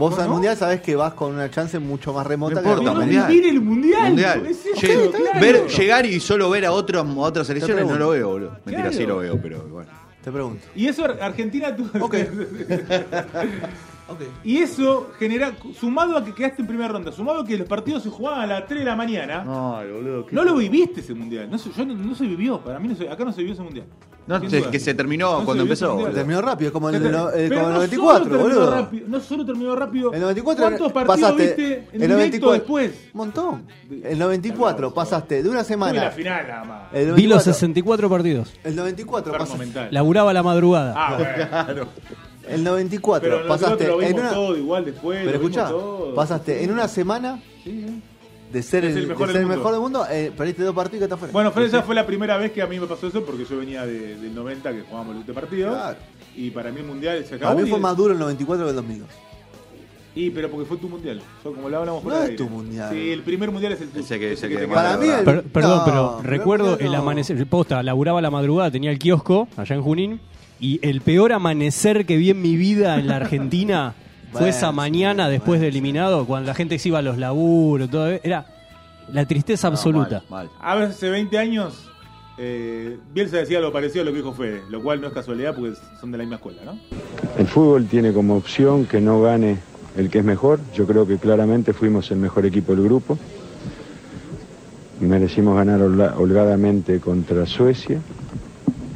Vos 0.00 0.16
¿No, 0.16 0.22
al 0.22 0.26
no? 0.28 0.32
Mundial 0.32 0.56
sabés 0.56 0.80
que 0.80 0.96
vas 0.96 1.12
con 1.12 1.34
una 1.34 1.50
chance 1.50 1.78
mucho 1.78 2.12
más 2.14 2.26
remota 2.26 2.56
No 2.56 2.62
que 2.62 2.68
importa, 2.70 2.92
mundial. 2.98 3.28
vivir 3.28 3.46
el 3.50 3.60
mundial. 3.60 4.06
Mundial. 4.08 4.46
Es 4.46 4.64
eso, 4.64 5.10
claro. 5.12 5.40
ver, 5.40 5.66
llegar 5.68 6.06
y 6.06 6.18
solo 6.20 6.48
ver 6.48 6.64
a, 6.64 6.72
otros, 6.72 7.06
a 7.06 7.18
otras 7.20 7.46
selecciones 7.46 7.86
no 7.86 7.96
lo 7.96 8.08
veo, 8.08 8.28
boludo. 8.30 8.50
Mentira, 8.64 8.80
Claro. 8.80 8.96
sí 8.96 9.04
lo 9.06 9.18
veo, 9.18 9.38
pero 9.40 9.62
bueno. 9.68 9.90
Te 10.24 10.32
pregunto. 10.32 10.66
Y 10.74 10.86
eso 10.88 11.04
Ar- 11.04 11.18
Argentina 11.22 11.76
tuvo. 11.76 12.04
Ok. 12.06 12.14
Y 14.44 14.58
eso 14.58 15.10
genera, 15.18 15.52
sumado 15.78 16.16
a 16.16 16.24
que 16.24 16.34
quedaste 16.34 16.62
en 16.62 16.68
primera 16.68 16.88
ronda, 16.88 17.12
sumado 17.12 17.40
a 17.40 17.44
que 17.46 17.56
los 17.58 17.68
partidos 17.68 18.02
se 18.02 18.10
jugaban 18.10 18.40
a 18.40 18.46
las 18.46 18.66
3 18.66 18.80
de 18.80 18.84
la 18.86 18.96
mañana, 18.96 19.44
no, 19.44 19.82
No, 19.82 19.92
boludo. 19.94 20.44
lo 20.44 20.54
viviste 20.56 21.00
ese 21.00 21.14
mundial. 21.14 21.48
No, 21.50 21.58
se- 21.58 21.70
yo 21.72 21.84
no, 21.86 21.94
no 21.94 22.14
se 22.14 22.24
vivió, 22.26 22.60
para 22.60 22.78
mí 22.78 22.88
no 22.88 22.94
se- 22.96 23.08
acá 23.08 23.24
no 23.24 23.32
se 23.32 23.38
vivió 23.38 23.54
ese 23.54 23.62
mundial. 23.62 23.86
No, 24.26 24.38
duda. 24.38 24.70
que 24.70 24.78
se 24.78 24.94
terminó 24.94 25.40
No 25.40 25.44
cuando 25.44 25.62
empezó. 25.64 25.96
Terminó 26.14 26.40
rápido, 26.40 26.72
como 26.72 26.88
el, 26.90 27.00
Pero 27.02 27.10
no- 27.18 27.30
el- 27.30 27.48
no 27.50 27.56
como 27.56 27.60
el 27.60 27.64
solo 27.66 27.74
94, 27.74 28.24
terminó 28.28 28.42
boludo. 28.44 28.70
rápido, 28.70 29.08
no 29.08 29.20
solo 29.20 29.44
terminó 29.46 29.74
rápido. 29.76 30.12
El 30.12 30.20
94 30.20 30.64
¿Cuántos 30.68 30.92
partidos 30.92 31.20
pasaste. 31.20 31.46
viste 31.46 31.72
en 31.72 31.78
el 31.80 31.88
directo 31.90 32.16
94 32.16 32.52
después? 32.52 32.90
Un 33.12 33.18
montón. 33.18 33.66
El 34.04 34.18
94 34.18 34.94
pasaste 34.94 35.42
de 35.42 35.48
una 35.48 35.48
Fue 35.48 35.56
la 35.56 35.64
semana. 35.64 36.10
final 36.12 36.46
nada 36.46 36.64
más. 36.64 36.82
El 36.92 37.06
Vi 37.14 37.22
los 37.26 37.44
94, 37.44 37.52
64 37.54 38.08
partidos. 38.10 38.52
el 38.62 38.76
94 38.76 39.32
Enfermo 39.32 39.56
pasaste. 39.58 39.88
Laburaba 39.92 40.32
la 40.32 40.42
madrugada. 40.44 40.94
Ah, 40.96 41.16
bueno. 41.66 41.86
el 42.50 42.64
94 42.64 43.28
Pero 43.28 43.48
pasaste 43.48 43.86
lo 43.86 44.00
en 44.02 44.08
vimos 44.08 44.20
una 44.22 44.32
todo 44.32 44.56
igual 44.56 44.84
después. 44.84 45.18
Pero 45.24 45.32
lo 45.32 45.38
vimos 45.38 45.56
escuchá, 45.56 45.70
todo. 45.70 46.14
pasaste 46.14 46.64
en 46.64 46.70
una 46.72 46.88
semana 46.88 47.42
Sí, 47.64 47.84
sí. 47.86 48.02
de 48.52 48.62
ser 48.62 48.84
el, 48.84 48.96
el 48.96 49.06
mejor 49.06 49.28
de 49.28 49.32
del 49.34 49.42
el 49.42 49.46
mundo. 49.48 49.56
mejor 49.58 49.72
del 49.72 49.80
mundo, 49.80 50.06
eh, 50.10 50.32
perdiste 50.36 50.62
dos 50.64 50.74
partidos 50.74 51.00
y 51.02 51.04
estás 51.04 51.18
fuera. 51.18 51.32
Bueno, 51.32 51.52
esa 51.56 51.82
fue 51.82 51.94
la 51.94 52.06
primera 52.06 52.36
vez 52.36 52.52
que 52.52 52.62
a 52.62 52.66
mí 52.66 52.78
me 52.80 52.86
pasó 52.86 53.06
eso 53.06 53.24
porque 53.24 53.44
yo 53.44 53.58
venía 53.58 53.86
de- 53.86 54.16
del 54.16 54.34
90 54.34 54.72
que 54.72 54.80
jugábamos 54.82 55.16
este 55.18 55.32
partido. 55.32 55.70
Claro. 55.70 55.96
Y 56.36 56.50
para 56.50 56.70
mí 56.70 56.80
el 56.80 56.86
mundial 56.86 57.24
se 57.24 57.34
acabó. 57.36 57.52
Para 57.54 57.64
mí 57.64 57.70
fue 57.70 57.78
más 57.80 57.96
duro 57.96 58.12
el 58.12 58.18
94 58.18 58.64
que 58.64 58.70
el 58.70 58.76
2002. 58.76 59.08
Y 60.12 60.30
pero 60.30 60.50
porque 60.50 60.66
fue 60.66 60.76
tu 60.76 60.88
mundial. 60.88 61.22
Yo, 61.44 61.52
como 61.54 61.68
lo 61.68 61.78
hablamos 61.78 62.02
fuera 62.02 62.18
No 62.18 62.24
es 62.24 62.36
tu 62.36 62.48
mundial. 62.48 62.90
Sí, 62.92 63.10
el 63.12 63.22
primer 63.22 63.50
mundial 63.52 63.72
es 63.74 63.80
el 63.80 63.90
tuyo. 63.90 64.04
Ese 64.04 64.48
que-. 64.48 64.66
Para 64.66 64.96
mí 64.96 65.06
el- 65.08 65.24
Per- 65.24 65.44
perdón, 65.44 65.78
No, 65.78 65.84
pero 65.84 66.16
pero 66.20 66.28
recuerdo 66.30 66.70
no. 66.72 66.84
el 66.84 66.94
amanecer. 66.96 67.46
Posta, 67.46 67.80
laburaba 67.84 68.18
a 68.18 68.22
la 68.22 68.30
madrugada, 68.30 68.72
tenía 68.72 68.90
el 68.90 68.98
kiosco 68.98 69.46
allá 69.56 69.76
en 69.76 69.82
Junín. 69.82 70.20
Y 70.60 70.78
el 70.86 71.00
peor 71.00 71.32
amanecer 71.32 72.04
que 72.06 72.16
vi 72.16 72.30
en 72.30 72.42
mi 72.42 72.56
vida 72.56 72.98
en 72.98 73.06
la 73.08 73.16
Argentina 73.16 73.94
fue 74.32 74.40
Bueno, 74.42 74.46
esa 74.56 74.72
mañana 74.72 75.26
sí, 75.26 75.32
después 75.32 75.48
bueno, 75.58 75.62
de 75.62 75.68
eliminado, 75.68 76.26
cuando 76.26 76.48
la 76.48 76.54
gente 76.54 76.78
se 76.78 76.88
iba 76.88 76.98
a 76.98 77.02
los 77.02 77.16
laburos, 77.18 77.88
todo. 77.90 78.08
Era 78.08 78.46
la 79.12 79.24
tristeza 79.26 79.68
No, 79.68 79.74
absoluta. 79.74 80.22
mal, 80.28 80.46
mal. 80.46 80.50
A 80.60 80.74
veces 80.76 80.96
hace 80.96 81.08
20 81.10 81.38
años, 81.38 81.86
eh, 82.38 82.98
Bielsa 83.12 83.38
decía 83.38 83.58
lo 83.60 83.72
parecido 83.72 84.02
a 84.02 84.04
lo 84.04 84.10
que 84.12 84.18
dijo 84.18 84.32
Fede, 84.34 84.62
lo 84.70 84.82
cual 84.82 85.00
no 85.00 85.08
es 85.08 85.12
casualidad 85.14 85.54
porque 85.54 85.74
son 86.00 86.12
de 86.12 86.18
la 86.18 86.24
misma 86.24 86.36
escuela, 86.36 86.62
¿no? 86.64 86.78
El 87.38 87.46
fútbol 87.46 87.86
tiene 87.86 88.12
como 88.12 88.36
opción 88.36 88.84
que 88.86 89.00
no 89.00 89.20
gane 89.22 89.58
el 89.96 90.10
que 90.10 90.18
es 90.18 90.24
mejor. 90.24 90.60
Yo 90.74 90.86
creo 90.86 91.06
que 91.06 91.16
claramente 91.16 91.72
fuimos 91.72 92.10
el 92.10 92.18
mejor 92.18 92.44
equipo 92.46 92.72
del 92.74 92.84
grupo. 92.84 93.18
Merecimos 95.00 95.56
ganar 95.56 95.80
holga- 95.80 96.14
holgadamente 96.18 97.00
contra 97.00 97.46
Suecia. 97.46 98.00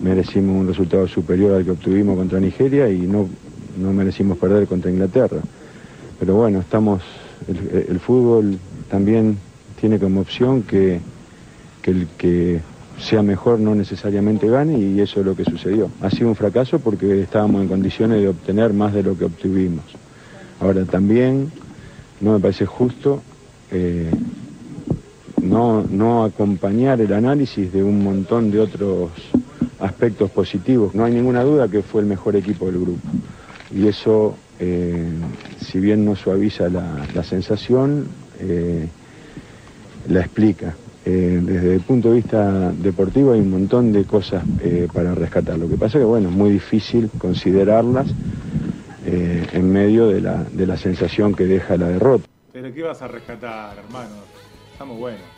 Merecimos 0.05 0.61
un 0.61 0.69
resultado 0.69 1.09
superior 1.09 1.55
al 1.55 1.64
que 1.64 1.71
obtuvimos 1.71 2.19
contra 2.19 2.38
Nigeria 2.38 2.90
y 2.90 2.99
no, 2.99 3.27
no 3.79 3.90
merecimos 3.95 4.37
perder 4.37 4.67
contra 4.67 4.90
Inglaterra. 4.90 5.38
Pero 6.21 6.35
bueno, 6.35 6.61
estamos. 6.61 7.03
El, 7.49 7.99
fútbol 8.01 8.59
también 8.90 9.38
tiene 9.81 9.99
como 9.99 10.21
opción 10.21 10.62
que, 10.62 11.01
que 11.81 11.90
el 11.90 12.07
que 12.19 12.61
sea 13.01 13.23
mejor 13.23 13.59
no 13.61 13.75
necesariamente 13.75 14.47
gane 14.47 14.79
y 14.79 15.01
eso 15.01 15.21
es 15.21 15.27
lo 15.27 15.35
que 15.35 15.45
sucedió. 15.45 15.88
Ha 16.03 16.11
sido 16.11 16.29
un 16.29 16.37
fracaso 16.37 16.81
porque 16.81 17.23
estábamos 17.23 17.62
en 17.62 17.69
condiciones 17.69 18.21
de 18.21 18.29
obtener 18.29 18.75
más 18.75 18.93
de 18.93 19.05
lo 19.05 19.17
que 19.17 19.25
obtuvimos. 19.25 19.85
Ahora 20.61 20.85
también 20.85 21.51
no 22.21 22.35
me 22.35 22.40
parece 22.40 22.67
justo 22.67 23.23
eh, 23.71 24.11
no, 25.43 25.83
no 25.83 26.25
acompañar 26.25 27.01
el 27.01 27.12
análisis 27.14 27.73
de 27.73 27.83
un 27.83 28.05
montón 28.05 28.51
de 28.51 28.61
otros 28.61 29.11
aspectos 29.85 30.31
positivos. 30.31 30.94
No 30.94 31.05
hay 31.05 31.12
ninguna 31.12 31.42
duda 31.42 31.68
que 31.68 31.83
fue 31.83 32.01
el 32.01 32.07
mejor 32.07 32.37
equipo 32.37 32.66
del 32.66 32.81
grupo. 32.81 33.07
Y 33.75 33.87
eso, 33.87 34.37
eh, 34.59 35.09
si 35.61 35.81
bien 35.81 36.05
no 36.05 36.16
suaviza 36.16 36.68
la, 36.68 37.23
sensación, 37.23 38.09
eh, 38.40 38.88
la 40.09 40.20
explica. 40.20 40.75
Eh, 41.07 41.40
desde 41.42 41.75
el 41.75 41.81
punto 41.83 42.09
de 42.09 42.16
vista 42.16 42.73
deportivo 42.73 43.33
hay 43.33 43.40
un 43.40 43.51
montón 43.51 43.92
de 43.92 44.05
cosas 44.05 44.42
para 44.92 45.14
rescatar. 45.14 45.59
Lo 45.59 45.68
que 45.68 45.77
pasa 45.77 45.99
que, 45.99 46.05
bueno, 46.05 46.31
es 46.31 46.35
muy 46.35 46.51
difícil 46.51 47.11
considerarlas 47.18 48.07
en 49.07 49.70
medio 49.70 50.09
de 50.09 50.23
la, 50.23 50.44
de 50.44 50.66
la 50.66 50.79
sensación 50.79 51.35
que 51.35 51.44
deja 51.44 51.77
la 51.77 51.88
derrota. 51.88 52.25
Pero 52.53 52.73
¿qué 52.73 52.83
vas 52.83 53.03
a 53.03 53.09
rescatar, 53.09 53.77
hermano? 53.77 54.14
Estamos 54.73 54.99
buenos. 54.99 55.34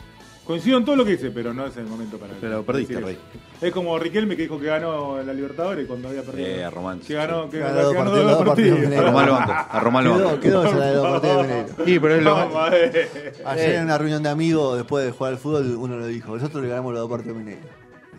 Coincido 0.47 0.77
en 0.77 0.85
todo 0.85 0.95
lo 0.95 1.03
que 1.03 1.11
dice, 1.11 1.29
pero 1.29 1.53
no 1.53 1.65
es 1.65 1.75
el 1.75 1.85
momento 1.87 2.17
para 2.17 2.33
Pero 2.39 2.63
perdiste, 2.63 3.01
Rey. 3.01 3.17
Es 3.59 3.73
como 3.73 3.99
Riquelme 3.99 4.37
que 4.37 4.43
dijo 4.43 4.57
que 4.57 4.67
ganó 4.67 5.21
la 5.21 5.33
Libertadores 5.33 5.85
cuando 5.85 6.07
había 6.07 6.21
perdido. 6.23 6.47
Eh, 6.47 6.63
a 6.63 6.69
Román. 6.69 6.99
Que 7.01 7.15
ganó, 7.15 7.49
que 7.49 7.59
Ganó 7.59 7.75
ganó, 7.75 7.83
dos 7.89 7.95
partidos, 7.97 8.25
dos 8.25 8.37
dos 8.37 8.47
partidos 8.47 8.79
partidos. 8.79 8.93
en 8.93 8.99
A 8.99 9.11
Román 9.11 9.25
lo 9.25 9.33
banco. 9.33 9.51
A 9.69 9.79
Román 9.81 10.05
lo 10.05 10.13
Quedó, 10.15 10.25
banco. 10.25 10.39
quedó 10.39 10.63
esa 10.65 10.77
la 10.77 10.85
de 10.89 10.95
los 10.95 11.07
partidos 11.07 11.37
de 11.37 11.43
Mineiro. 11.43 11.85
Sí, 11.85 11.99
pero 11.99 12.15
es 12.15 12.23
lo 12.23 12.67
eh. 12.73 13.33
Ayer 13.45 13.75
en 13.75 13.83
una 13.83 13.97
reunión 13.97 14.23
de 14.23 14.29
amigos, 14.29 14.77
después 14.77 15.05
de 15.05 15.11
jugar 15.11 15.33
al 15.33 15.39
fútbol, 15.39 15.75
uno 15.77 15.97
lo 15.97 16.07
dijo: 16.07 16.33
Nosotros 16.33 16.63
le 16.63 16.69
ganamos 16.69 16.93
los 16.93 17.01
dos 17.01 17.09
partidos 17.11 17.37
de 17.37 17.43
Mineiro. 17.43 17.67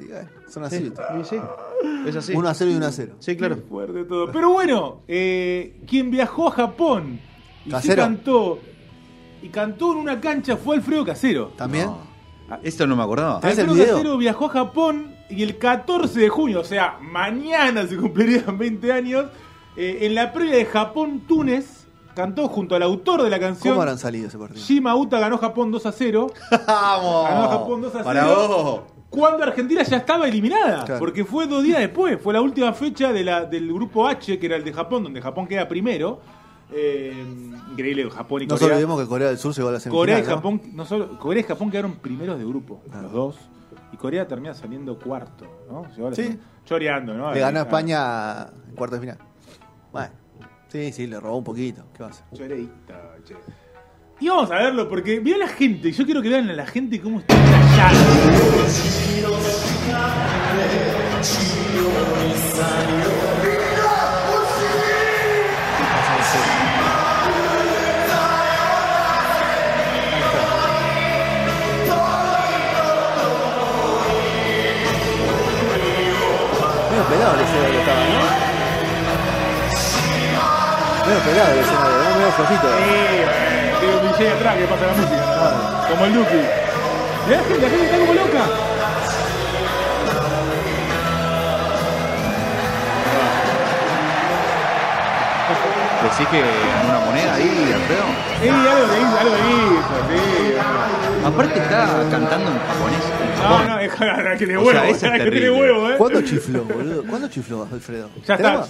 Eh, 0.01 0.27
son 0.49 0.65
así. 0.65 0.79
Sí, 0.79 0.93
sí, 1.25 1.37
es 2.07 2.15
así. 2.17 2.33
1 2.35 2.49
a 2.49 2.55
0 2.55 2.71
y 2.71 2.75
1 2.75 2.87
a 2.87 2.93
0. 2.93 3.13
Sí, 3.21 3.37
claro. 3.39 3.57
Fuerte 3.69 4.05
todo. 4.05 4.31
Pero 4.31 4.51
bueno, 4.53 5.01
eh, 5.09 5.81
quien 5.89 6.11
viajó 6.11 6.49
a 6.49 6.51
Japón 6.53 7.21
y 7.65 7.73
sí 7.73 7.89
cantó 7.97 8.59
y 9.41 9.49
cantó 9.49 9.93
en 9.93 9.99
una 9.99 10.21
cancha 10.21 10.57
fue 10.59 10.77
Alfredo 10.77 11.05
Casero. 11.07 11.53
¿También? 11.57 11.87
No. 11.87 12.08
Esto 12.63 12.87
no 12.87 12.97
me 12.97 13.03
acordaba. 13.03 13.41
¿Tenés 13.41 13.59
el? 13.59 13.67
Casero 13.67 14.17
viajó 14.17 14.47
a 14.47 14.49
Japón 14.51 15.15
y 15.29 15.43
el 15.43 15.59
14 15.59 16.19
de 16.21 16.29
junio, 16.29 16.61
o 16.61 16.65
sea, 16.65 16.97
mañana 17.01 17.87
se 17.87 17.97
cumplirían 17.97 18.57
20 18.59 18.93
años, 18.93 19.27
eh, 19.77 19.99
en 20.03 20.15
la 20.15 20.33
previa 20.33 20.57
de 20.57 20.65
Japón-Túnez, 20.65 21.87
cantó 22.15 22.49
junto 22.49 22.75
al 22.75 22.83
autor 22.83 23.23
de 23.23 23.31
la 23.31 23.39
canción. 23.39 23.75
¿Cómo 23.75 23.83
habrán 23.83 23.99
salido 23.99 24.29
ese 24.29 24.39
partido? 24.39 24.61
Shima 24.61 24.95
Uta 24.97 25.19
ganó 25.21 25.39
Japón 25.39 25.71
2 25.71 25.87
a 25.87 25.93
0. 25.93 26.27
¡Vamos! 26.67 27.29
Ganó 27.29 27.49
Japón 27.49 27.81
2 27.83 27.91
a 27.95 27.99
0. 27.99 28.05
Para 28.05 28.27
vos. 28.27 28.81
Cuando 29.11 29.43
Argentina 29.45 29.83
ya 29.85 29.97
estaba 29.99 30.29
eliminada, 30.29 30.85
Claro. 30.85 30.99
porque 30.99 31.25
fue 31.25 31.47
dos 31.47 31.63
días 31.63 31.79
después, 31.79 32.21
fue 32.23 32.35
la 32.35 32.43
última 32.43 32.73
fecha 32.75 33.11
de 33.13 33.25
la, 33.25 33.45
del 33.47 33.73
grupo 33.73 34.07
H, 34.07 34.39
que 34.39 34.47
era 34.47 34.57
el 34.57 34.65
de 34.65 34.73
Japón, 34.73 35.03
donde 35.05 35.23
Japón 35.23 35.47
queda 35.47 35.67
primero. 35.67 36.21
Eh, 36.71 37.25
increíble, 37.71 38.11
Japón 38.11 38.43
y 38.43 38.47
No 38.47 38.55
Corea. 38.57 38.75
olvidemos 38.75 39.01
que 39.01 39.07
Corea 39.09 39.29
del 39.29 39.39
Sur 39.39 39.55
llegó 39.55 39.69
a 39.69 39.73
la 39.73 39.81
semifinal. 39.81 40.01
Corea 40.01 40.19
y 40.19 40.23
¿no? 40.23 40.29
Japón, 40.29 40.63
no 40.75 40.85
solo, 40.85 41.19
Corea 41.19 41.41
y 41.41 41.45
Japón 41.45 41.71
quedaron 41.71 41.97
primeros 41.97 42.39
de 42.39 42.45
grupo, 42.45 42.83
Ah. 42.93 43.01
los 43.03 43.13
dos. 43.13 43.37
Y 43.93 43.97
Corea 43.97 44.29
termina 44.29 44.53
saliendo 44.55 44.99
cuarto, 44.99 45.47
¿no? 45.71 45.87
Llegó 45.95 46.09
a 46.09 46.11
la 46.11 46.17
Sí. 46.17 46.39
Choreando, 46.67 47.15
¿no? 47.15 47.33
Le 47.33 47.41
ganó 47.41 47.61
a 47.61 47.63
Ah, 47.63 47.65
España 47.65 48.47
en 48.69 48.75
cuarto 48.77 48.97
de 48.97 49.01
final. 49.01 49.19
Bueno, 49.91 50.11
sí, 50.69 50.93
sí, 50.93 51.07
le 51.07 51.19
robó 51.19 51.39
un 51.39 51.45
poquito. 51.45 51.85
¿Qué 51.95 52.03
va 52.03 52.09
a 52.09 52.13
hacer? 52.13 52.27
Choreita, 52.35 53.15
che. 53.25 53.35
Y 54.21 54.29
vamos 54.29 54.51
a 54.51 54.55
verlo, 54.57 54.89
porque 54.89 55.21
vio 55.21 55.39
la 55.39 55.49
gente, 55.49 55.91
yo 55.93 56.05
quiero 56.05 56.21
que 56.21 56.29
vean 56.29 56.51
a 56.51 56.53
la 56.53 56.67
gente 56.67 57.01
cómo 57.01 57.21
está 57.21 57.35
callada. 57.35 59.09
El 81.39 81.59
escenario. 81.61 81.99
Sí, 83.79 83.87
un 83.87 84.03
DJ 84.13 84.33
atrás 84.33 84.57
que 84.57 84.65
pasa 84.65 84.87
la 84.87 84.93
música, 84.93 85.89
como 85.89 86.05
el 86.07 86.15
Duki. 86.15 86.43
Está 87.31 87.99
como 87.99 88.15
loca. 88.15 88.68
Decís 96.19 96.31
que 96.33 96.43
una 96.89 96.99
moneda 97.07 97.35
ahí, 97.35 97.73
Alfredo. 97.75 98.03
Sí, 98.43 98.49
algo 98.49 98.91
que 98.91 98.99
hizo, 98.99 99.19
algo 99.19 99.37
que 99.37 99.51
hizo, 99.55 99.97
sí. 100.09 101.25
Aparte 101.25 101.61
está 101.61 101.87
cantando 102.11 102.51
en 102.51 102.59
japonés. 102.59 103.05
en 103.23 103.43
No, 103.43 103.65
no, 103.65 103.79
es 103.79 103.93
que 103.93 104.37
tiene 104.39 104.57
O 104.57 104.63
huevo, 104.63 104.73
sea, 104.73 104.89
eso 104.89 105.07
es 105.07 105.13
que 105.13 105.19
tiene 105.19 105.31
terrible. 105.31 105.51
huevo, 105.53 105.91
¿eh? 105.91 105.95
¿Cuándo 105.97 106.23
chifló, 106.23 106.65
boludo? 106.65 107.05
¿Cuándo 107.05 107.29
chifló, 107.29 107.69
Alfredo? 107.71 108.11
Ya 108.27 108.35
está, 108.35 108.65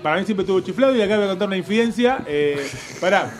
para 0.00 0.16
mí 0.20 0.24
siempre 0.24 0.42
estuvo 0.44 0.60
chiflado 0.60 0.94
y 0.94 1.02
acá 1.02 1.16
voy 1.16 1.24
a 1.24 1.28
contar 1.30 1.48
una 1.48 1.56
infidencia. 1.56 2.18
Eh, 2.26 2.70
pará, 3.00 3.32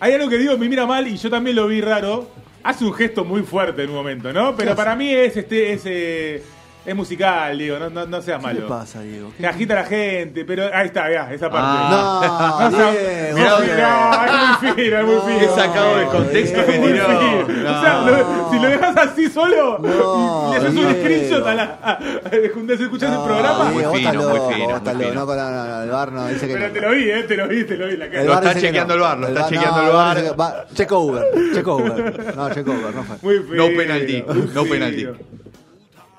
hay 0.00 0.14
algo 0.14 0.30
que 0.30 0.38
digo, 0.38 0.56
me 0.56 0.66
mira 0.66 0.86
mal 0.86 1.06
y 1.06 1.18
yo 1.18 1.28
también 1.28 1.56
lo 1.56 1.66
vi 1.66 1.82
raro. 1.82 2.30
Hace 2.62 2.84
un 2.84 2.94
gesto 2.94 3.26
muy 3.26 3.42
fuerte 3.42 3.82
en 3.82 3.90
un 3.90 3.96
momento, 3.96 4.32
¿no? 4.32 4.56
Pero 4.56 4.74
para 4.74 4.96
mí 4.96 5.12
es 5.12 5.36
este, 5.36 5.74
es, 5.74 5.82
eh, 5.84 6.42
es 6.86 6.94
musical, 6.94 7.58
digo, 7.58 7.78
no, 7.78 7.90
no, 7.90 8.06
no 8.06 8.22
seas 8.22 8.38
¿Qué 8.38 8.46
malo. 8.46 8.60
le 8.60 8.66
pasa, 8.66 9.00
Diego? 9.02 9.32
Que 9.36 9.46
agita 9.46 9.74
a 9.74 9.82
la 9.82 9.84
gente, 9.86 10.44
pero 10.44 10.70
ahí 10.72 10.86
está, 10.86 11.10
ya, 11.12 11.32
esa 11.32 11.50
parte. 11.50 11.68
Ah. 11.68 12.68
No, 12.70 12.70
No, 12.70 12.90
Diego. 12.92 13.38
no, 13.38 13.60
Diego. 13.60 13.76
no, 13.80 14.24
es 14.24 14.62
muy 14.62 14.84
fino, 14.84 14.98
es 15.00 15.04
muy 15.06 15.16
fino. 15.34 15.38
Qué 15.40 15.60
sacado 15.60 15.96
de 15.98 16.06
contexto 16.06 16.66
que 16.66 16.72
tiró. 16.78 17.06
O 17.06 17.80
sea, 17.82 18.02
lo- 18.06 18.50
si 18.52 18.58
lo 18.60 18.68
dejas 18.68 18.96
así 18.96 19.28
solo 19.28 19.78
No, 19.78 20.48
y 20.48 20.50
le 20.52 20.56
haces 20.58 20.68
un 20.70 20.74
Diego. 20.76 20.90
screenshot 21.00 21.46
a 21.46 21.54
la, 21.54 21.78
a, 21.82 21.98
escuchar 22.36 23.12
el 23.12 23.18
programa, 23.24 23.70
Diego, 23.72 23.90
muy 23.90 24.00
fino, 24.00 24.12
muy 24.28 24.54
fino. 24.54 24.68
No, 24.68 25.26
no, 25.26 25.34
no, 25.36 25.66
no, 25.66 25.82
el 25.82 25.90
bar 25.90 26.12
no, 26.12 26.28
dice 26.28 26.46
que 26.46 26.54
pero 26.54 26.68
no. 26.68 26.72
te 26.72 26.80
lo 26.80 26.90
vi, 26.92 27.10
eh, 27.10 27.22
te 27.24 27.36
lo 27.36 27.48
vi, 27.48 27.64
te 27.64 27.76
lo 27.76 27.86
vi. 27.88 27.96
La 27.96 28.08
cara. 28.10 28.24
Lo 28.24 28.34
está 28.34 28.54
chequeando 28.54 28.94
el 28.94 29.00
VAR, 29.00 29.18
lo 29.18 29.28
está 29.28 29.40
bar- 29.40 29.50
chequeando 29.50 29.82
no, 29.82 30.12
el 30.12 30.40
va- 30.40 30.66
Check 30.74 30.92
over, 30.92 31.24
check 31.54 31.66
over. 31.66 32.36
No, 32.36 32.50
check 32.54 32.68
over, 32.68 32.94
no 32.94 33.02
fue. 33.04 33.16
Muy 33.22 33.38
fino, 33.44 33.68
No 33.68 33.76
penalti, 33.76 34.22
muy 34.26 34.50
no 34.54 34.64
fino. 34.64 35.12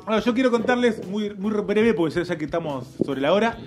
Bueno, 0.08 0.22
yo 0.22 0.34
quiero 0.34 0.52
contarles 0.52 1.06
muy, 1.06 1.34
muy 1.34 1.52
breve, 1.52 1.93
porque 1.93 2.24
ya 2.24 2.38
que 2.38 2.46
estamos 2.46 2.88
sobre 3.06 3.20
la 3.20 3.34
hora. 3.34 3.58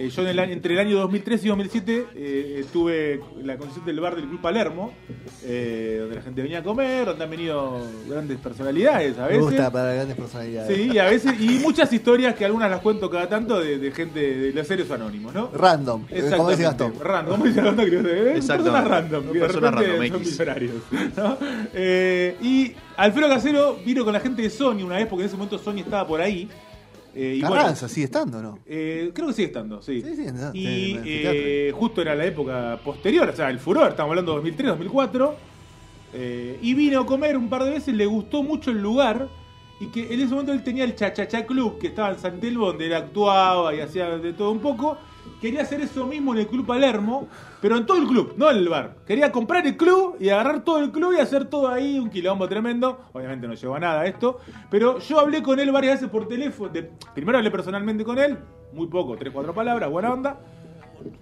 Eh, 0.00 0.08
yo 0.10 0.22
en 0.22 0.28
el 0.28 0.38
año- 0.38 0.52
entre 0.52 0.74
el 0.74 0.80
año 0.80 0.96
2003 0.98 1.44
y 1.44 1.48
2007 1.48 2.06
eh, 2.14 2.64
tuve 2.72 3.20
la 3.42 3.56
concesión 3.58 3.84
del 3.86 4.00
bar 4.00 4.16
del 4.16 4.24
Club 4.26 4.40
Palermo, 4.40 4.92
eh, 5.44 5.98
donde 6.00 6.16
la 6.16 6.22
gente 6.22 6.42
venía 6.42 6.58
a 6.58 6.62
comer, 6.62 7.06
donde 7.06 7.24
han 7.24 7.30
venido 7.30 7.80
grandes 8.08 8.38
personalidades 8.38 9.16
a 9.18 9.22
Me 9.22 9.28
veces. 9.28 9.42
gusta 9.44 9.70
para 9.70 9.94
grandes 9.94 10.16
personalidades. 10.16 10.76
Sí, 10.76 10.90
y 10.92 10.98
a 10.98 11.04
veces, 11.04 11.40
y 11.40 11.58
muchas 11.60 11.92
historias 11.92 12.34
que 12.34 12.44
algunas 12.44 12.70
las 12.70 12.80
cuento 12.80 13.08
cada 13.10 13.28
tanto 13.28 13.60
de, 13.60 13.78
de 13.78 13.90
gente 13.92 14.20
de 14.20 14.52
los 14.52 14.66
seres 14.66 14.90
anónimos, 14.90 15.34
¿no? 15.34 15.50
Random, 15.52 16.04
eh, 16.10 16.30
como 16.36 16.50
dice 16.50 16.62
Gastón. 16.64 16.94
Random, 17.00 17.32
como 17.32 17.44
dice 17.46 17.60
Gastón, 17.62 17.86
creo 17.86 18.02
que 18.02 18.10
eh, 18.10 18.36
Exactamente. 18.36 18.78
personas 18.80 18.88
random. 18.88 19.24
Personas 19.38 19.74
random, 19.74 19.96
son 19.96 20.04
X. 20.04 20.30
millonarios, 20.32 20.72
¿no? 21.16 21.38
Eh, 21.74 22.36
y 22.40 22.72
Alfredo 22.96 23.28
Casero 23.28 23.78
vino 23.84 24.04
con 24.04 24.12
la 24.12 24.20
gente 24.20 24.42
de 24.42 24.50
Sony 24.50 24.82
una 24.84 24.96
vez, 24.96 25.06
porque 25.06 25.22
en 25.22 25.28
ese 25.28 25.36
momento 25.36 25.58
Sony 25.58 25.78
estaba 25.80 26.06
por 26.06 26.20
ahí. 26.20 26.48
Eh, 27.14 27.34
y 27.36 27.40
bueno, 27.40 27.56
Carranza, 27.56 27.88
sigue 27.88 28.04
estando, 28.04 28.40
¿no? 28.40 28.58
eh, 28.66 29.10
creo 29.12 29.28
que 29.28 29.32
sigue 29.34 29.48
estando, 29.48 29.82
sí. 29.82 30.00
Sí, 30.00 30.14
sí, 30.16 30.26
y 30.54 30.62
sí, 30.62 31.00
eh, 31.04 31.72
justo 31.74 32.02
era 32.02 32.14
la 32.14 32.24
época 32.24 32.78
posterior, 32.84 33.28
o 33.28 33.36
sea, 33.36 33.50
el 33.50 33.58
furor, 33.58 33.90
estamos 33.90 34.10
hablando 34.10 34.32
de 34.32 34.36
2003, 34.36 34.68
2004. 34.68 35.34
eh, 36.12 36.58
y 36.62 36.74
vino 36.74 37.00
a 37.00 37.06
comer 37.06 37.36
un 37.36 37.48
par 37.48 37.64
de 37.64 37.70
veces, 37.70 37.94
le 37.94 38.06
gustó 38.06 38.42
mucho 38.42 38.70
el 38.70 38.80
lugar. 38.80 39.28
Y 39.82 39.86
que 39.86 40.12
en 40.12 40.20
ese 40.20 40.26
momento 40.32 40.52
él 40.52 40.62
tenía 40.62 40.84
el 40.84 40.94
Chachachá 40.94 41.46
Club, 41.46 41.78
que 41.78 41.86
estaba 41.86 42.10
en 42.10 42.18
San 42.18 42.38
Telmo, 42.38 42.66
donde 42.66 42.84
él 42.84 42.92
actuaba 42.94 43.74
y 43.74 43.80
hacía 43.80 44.18
de 44.18 44.34
todo 44.34 44.50
un 44.50 44.58
poco. 44.60 44.98
Quería 45.40 45.62
hacer 45.62 45.80
eso 45.80 46.06
mismo 46.06 46.34
en 46.34 46.40
el 46.40 46.46
Club 46.46 46.66
Palermo, 46.66 47.26
pero 47.62 47.76
en 47.76 47.86
todo 47.86 47.96
el 47.96 48.06
club, 48.06 48.34
no 48.36 48.50
en 48.50 48.58
el 48.58 48.68
bar. 48.68 48.96
Quería 49.06 49.32
comprar 49.32 49.66
el 49.66 49.76
club 49.76 50.16
y 50.20 50.28
agarrar 50.28 50.64
todo 50.64 50.78
el 50.78 50.90
club 50.90 51.14
y 51.16 51.20
hacer 51.20 51.46
todo 51.46 51.68
ahí, 51.68 51.98
un 51.98 52.10
quilombo 52.10 52.46
tremendo. 52.48 53.00
Obviamente 53.12 53.48
no 53.48 53.54
llegó 53.54 53.74
a 53.74 53.80
nada 53.80 54.04
esto, 54.06 54.38
pero 54.70 54.98
yo 54.98 55.18
hablé 55.18 55.42
con 55.42 55.58
él 55.58 55.72
varias 55.72 55.94
veces 55.94 56.10
por 56.10 56.28
teléfono. 56.28 56.70
primero 57.14 57.38
hablé 57.38 57.50
personalmente 57.50 58.04
con 58.04 58.18
él, 58.18 58.38
muy 58.72 58.86
poco, 58.86 59.16
tres, 59.16 59.32
cuatro 59.32 59.54
palabras, 59.54 59.90
buena 59.90 60.12
onda. 60.12 60.40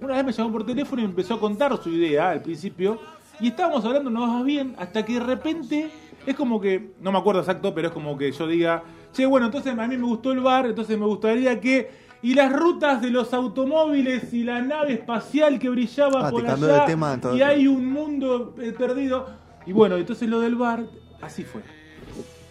Una 0.01 0.15
vez 0.15 0.25
me 0.25 0.33
llamó 0.33 0.51
por 0.51 0.67
teléfono 0.67 1.03
y 1.03 1.05
empezó 1.05 1.35
a 1.35 1.41
contar 1.41 1.77
su 1.81 1.91
idea 1.91 2.31
al 2.31 2.43
principio. 2.43 2.99
Y 3.41 3.49
estábamos 3.49 3.85
hablando, 3.85 4.11
no 4.11 4.27
vas 4.27 4.45
bien, 4.45 4.75
hasta 4.79 5.05
que 5.05 5.15
de 5.15 5.21
repente 5.21 5.91
es 6.27 6.35
como 6.35 6.61
que, 6.61 6.91
no 7.01 7.13
me 7.13 7.19
acuerdo 7.19 7.41
exacto, 7.41 7.73
pero 7.73 7.89
es 7.89 7.95
como 7.95 8.19
que 8.19 8.33
yo 8.33 8.47
diga, 8.49 8.83
che, 9.13 9.27
bueno, 9.27 9.47
entonces 9.47 9.79
a 9.79 9.87
mí 9.87 9.97
me 9.97 10.07
gustó 10.07 10.33
el 10.33 10.41
bar, 10.41 10.67
entonces 10.67 10.99
me 10.99 11.07
gustaría 11.07 11.61
que. 11.61 12.08
Y 12.23 12.35
las 12.35 12.53
rutas 12.53 13.01
de 13.01 13.11
los 13.11 13.33
automóviles 13.33 14.33
y 14.35 14.43
la 14.43 14.61
nave 14.61 14.95
espacial 14.95 15.59
que 15.59 15.69
brillaba 15.69 16.23
Ah, 16.27 16.27
te 16.27 16.33
por 16.33 16.45
cambió 16.45 16.67
de 16.67 16.75
allá. 16.75 16.85
tema, 16.87 17.15
entonces. 17.15 17.39
y 17.39 17.43
hay 17.43 17.67
un 17.69 17.87
mundo 17.93 18.55
eh, 18.61 18.73
perdido. 18.77 19.29
Y 19.67 19.73
bueno, 19.73 19.97
entonces 19.97 20.29
lo 20.29 20.41
del 20.41 20.57
bar, 20.57 20.85
así 21.21 21.45
fue. 21.45 21.61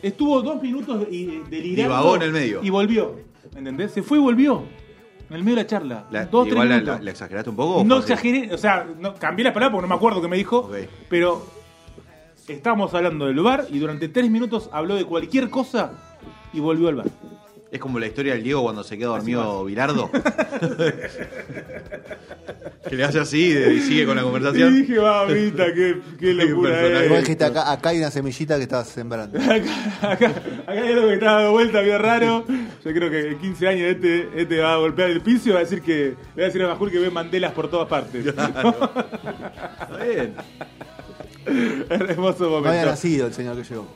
Estuvo 0.01 0.41
dos 0.41 0.61
minutos 0.61 1.05
y- 1.11 1.25
delirando. 1.49 1.93
Divagó 1.95 2.15
en 2.15 2.21
el 2.21 2.31
medio. 2.31 2.59
Y 2.63 2.69
volvió. 2.69 3.15
¿Entendés? 3.55 3.91
Se 3.91 4.03
fue 4.03 4.19
y 4.19 4.21
volvió. 4.21 4.63
En 5.29 5.35
el 5.35 5.43
medio 5.43 5.57
de 5.57 5.63
la 5.63 5.67
charla. 5.67 6.05
La- 6.11 6.25
dos, 6.27 6.43
tres 6.45 6.53
igual 6.53 6.69
la, 6.69 6.75
minutos. 6.75 6.97
la- 6.99 7.03
la 7.03 7.11
exageraste 7.11 7.49
un 7.49 7.55
poco. 7.57 7.83
No 7.83 7.97
exageré, 7.97 8.53
o 8.53 8.57
sea, 8.57 8.87
no, 8.99 9.15
cambié 9.15 9.43
la 9.43 9.53
palabra 9.53 9.73
porque 9.73 9.81
no 9.87 9.89
me 9.89 9.95
acuerdo 9.95 10.21
qué 10.21 10.27
me 10.29 10.37
dijo, 10.37 10.69
pero 11.09 11.45
estábamos 12.47 12.93
hablando 12.93 13.25
del 13.25 13.39
bar 13.41 13.65
y 13.69 13.79
durante 13.79 14.07
tres 14.07 14.29
minutos 14.31 14.69
habló 14.71 14.95
de 14.95 15.03
cualquier 15.03 15.49
cosa 15.49 15.91
y 16.53 16.61
volvió 16.61 16.87
al 16.87 16.95
bar. 16.95 17.07
Es 17.69 17.79
como 17.81 17.99
la 17.99 18.07
historia 18.07 18.33
del 18.33 18.43
Diego 18.43 18.63
cuando 18.63 18.83
se 18.83 18.97
queda 18.97 19.09
dormido 19.09 19.65
Bilardo. 19.65 20.09
que 22.87 22.95
le 22.95 23.03
hace 23.03 23.19
así 23.19 23.51
y 23.51 23.81
sigue 23.81 24.05
con 24.05 24.15
la 24.15 24.21
Y 24.21 24.25
conversación. 24.25 24.73
dije, 24.73 24.97
mamita, 24.99 25.73
qué, 25.73 25.97
qué 26.17 26.33
locura. 26.45 27.03
Igual 27.05 27.21
dijiste 27.21 27.43
acá, 27.43 27.69
acá 27.71 27.89
hay 27.89 27.97
una 27.97 28.09
semillita 28.09 28.55
que 28.55 28.63
estás 28.63 28.87
sembrando. 28.87 29.37
Acá, 29.41 30.11
acá, 30.11 30.27
acá 30.27 30.71
hay 30.71 30.93
algo 30.93 31.07
que 31.07 31.13
está 31.15 31.33
dando 31.33 31.51
vuelta 31.51 31.81
bien 31.81 31.99
raro. 31.99 32.45
Yo 32.47 32.55
Yo 32.85 32.93
creo 32.93 33.09
que 33.11 33.27
en 33.31 33.39
15 33.39 33.67
años 33.67 33.81
este, 33.95 34.29
este 34.41 34.59
va 34.59 34.73
a 34.75 34.77
golpear 34.77 35.09
el 35.09 35.19
piso 35.21 35.49
y 35.49 35.51
va 35.51 35.57
a 35.59 35.63
decir 35.63 35.81
que 35.81 36.15
le 36.35 36.41
va 36.41 36.43
a 36.43 36.45
decir 36.45 36.63
a 36.63 36.67
Majul 36.69 36.89
que 36.89 36.99
ve 36.99 37.09
mandelas 37.11 37.51
por 37.51 37.69
todas 37.69 37.89
partes. 37.89 38.25
Está 38.25 38.47
bien. 40.09 40.35
Hermoso 41.89 42.45
momento. 42.45 42.61
No 42.61 42.69
había 42.69 42.85
nacido 42.85 43.27
el 43.27 43.33
señor 43.33 43.57
que 43.57 43.63
llegó. 43.63 43.87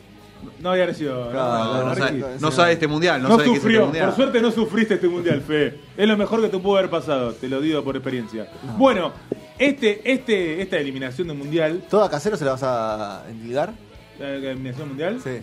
No 0.59 0.71
había 0.71 0.85
nacido. 0.87 1.29
Claro, 1.31 1.73
No, 1.73 1.83
no 1.89 1.95
sabe, 1.95 2.23
no 2.39 2.51
sabe 2.51 2.71
este 2.73 2.87
mundial, 2.87 3.21
no, 3.21 3.29
No 3.29 3.35
sabe 3.35 3.43
qué 3.45 3.49
es 3.51 3.57
este 3.57 3.67
sufrió, 3.67 3.83
mundial. 3.85 4.05
por 4.07 4.15
suerte 4.15 4.41
no 4.41 4.51
sufriste 4.51 4.93
este 4.95 5.07
mundial, 5.07 5.41
Fe. 5.41 5.79
Es 5.97 6.07
lo 6.07 6.17
mejor 6.17 6.41
que 6.41 6.49
te 6.49 6.57
pudo 6.57 6.77
haber 6.77 6.89
pasado, 6.89 7.33
te 7.33 7.47
lo 7.47 7.59
digo 7.61 7.83
por 7.83 7.95
experiencia. 7.95 8.47
Bueno, 8.77 9.11
este, 9.57 10.01
este, 10.11 10.61
esta 10.61 10.77
eliminación 10.77 11.27
del 11.27 11.37
mundial, 11.37 11.83
¿Todo 11.89 12.03
a 12.03 12.09
casero 12.09 12.37
se 12.37 12.45
la 12.45 12.51
vas 12.51 12.63
a 12.63 13.23
endilgar? 13.29 13.73
la 14.19 14.29
eliminación 14.35 14.87
mundial, 14.89 15.19
Sí. 15.23 15.39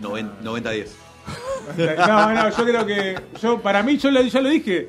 Noven- 0.00 0.30
90-10. 0.42 0.88
no, 2.06 2.32
no, 2.34 2.50
yo 2.50 2.64
creo 2.64 2.86
que, 2.86 3.16
yo 3.40 3.60
para 3.60 3.82
mí, 3.82 3.96
yo 3.98 4.10
lo- 4.10 4.22
ya 4.22 4.40
lo 4.40 4.48
dije, 4.48 4.88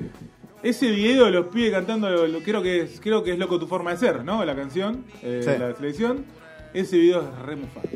ese 0.63 0.89
video 0.91 1.25
de 1.25 1.31
los 1.31 1.47
pibes 1.47 1.71
cantando, 1.71 2.09
lo- 2.27 2.39
creo 2.39 2.61
que 2.61 2.81
es, 2.81 2.99
creo 3.01 3.23
que 3.23 3.33
es 3.33 3.37
loco 3.39 3.59
tu 3.59 3.67
forma 3.67 3.91
de 3.91 3.97
ser, 3.97 4.23
¿no? 4.23 4.43
La 4.45 4.55
canción, 4.55 5.03
eh, 5.21 5.41
Sí. 5.43 5.51
la 5.59 5.75
selección, 5.75 6.25
ese 6.73 6.97
video 6.97 7.21
es 7.21 7.39
re 7.45 7.55
mufarda. 7.55 7.89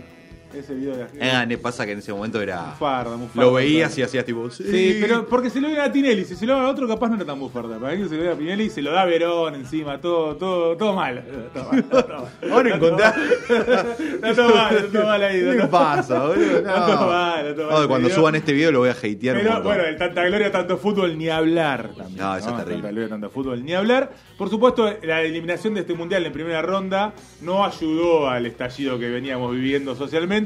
Ese 0.58 0.74
video 0.74 0.96
de 0.96 1.06
Eh, 1.20 1.46
me 1.48 1.58
pasa 1.58 1.86
que 1.86 1.91
en 1.94 2.00
ese 2.00 2.13
momento 2.13 2.41
era. 2.41 2.62
mufarda, 2.68 3.15
mufarda. 3.18 3.41
Lo 3.44 3.54
veías 3.54 3.98
y 3.98 4.02
hacías 4.02 4.26
tipo. 4.26 4.50
Sí, 4.50 4.98
pero 5.02 5.26
porque 5.28 5.50
se 5.50 5.60
lo 5.62 5.68
ven 5.70 5.80
a 5.80 5.91
Tinelli, 5.91 6.26
si 6.26 6.36
se 6.36 6.46
lo 6.46 6.56
dan 6.56 6.65
a 6.65 6.70
otro 6.70 6.88
capaz 6.88 7.10
no 7.10 7.15
era 7.15 7.26
tan 7.26 7.39
bufarda. 7.39 7.78
Para 7.80 7.96
mí 7.96 8.04
que 8.04 8.10
se 8.10 8.15
lo 8.15 8.22
ve 8.24 8.32
a 8.32 8.36
Pinelli 8.36 8.63
y 8.65 8.70
se 8.70 8.82
lo 8.82 8.91
da 8.91 9.02
a 9.02 9.06
Verón 9.06 9.56
encima, 9.56 10.00
todo, 10.00 10.36
todo, 10.38 10.76
todo 10.78 10.94
mal. 10.94 11.24
Todo 11.54 11.72
mal, 11.72 11.84
todo 11.89 12.08
mal. 12.08 12.52
Ahora 12.52 12.76
encontrás. 12.76 13.15
Está 13.50 14.36
todo 14.36 14.56
mal, 14.56 14.76
está 14.76 14.91
todo 14.91 15.06
mal 15.06 15.24
ahí. 15.24 15.39
¿Qué 15.39 15.56
todo- 15.58 15.70
pasa, 15.70 16.20
boludo? 16.28 16.58
Está 16.58 16.86
todo 16.86 16.96
No. 17.02 17.08
mal, 17.08 17.46
está 17.48 17.56
todo 17.62 17.72
mal. 17.72 17.82
No, 17.82 17.88
cuando 17.88 18.10
suban 18.10 18.36
este 18.36 18.54
video 18.54 18.72
lo 18.72 18.80
voy 18.80 18.89
a 18.89 18.94
hatear 18.94 19.38
Pero 19.38 19.62
bueno, 19.63 19.84
el 19.84 19.98
tanta 19.98 20.24
gloria, 20.26 20.52
tanto 20.52 20.78
fútbol, 20.78 21.18
ni 21.18 21.30
hablar 21.30 21.89
también. 21.96 22.18
No, 22.18 22.36
eso 22.36 22.50
es 22.50 22.56
terrible. 22.58 22.74
Tanta 22.82 22.89
gloria, 22.91 23.10
tanto 23.10 23.30
fútbol, 23.30 23.63
ni 23.65 23.74
hablar. 23.74 24.12
Por 24.38 24.50
supuesto, 24.50 24.91
la 25.04 25.22
eliminación 25.22 25.74
de 25.74 25.82
este 25.82 25.94
mundial 25.94 26.26
en 26.26 26.34
primera 26.34 26.62
ronda 26.62 27.13
no 27.41 27.63
ayudó 27.65 28.30
al 28.30 28.46
estallido 28.46 29.00
que 29.00 29.10
veníamos 29.10 29.52
viviendo 29.54 29.96
socialmente. 29.96 30.45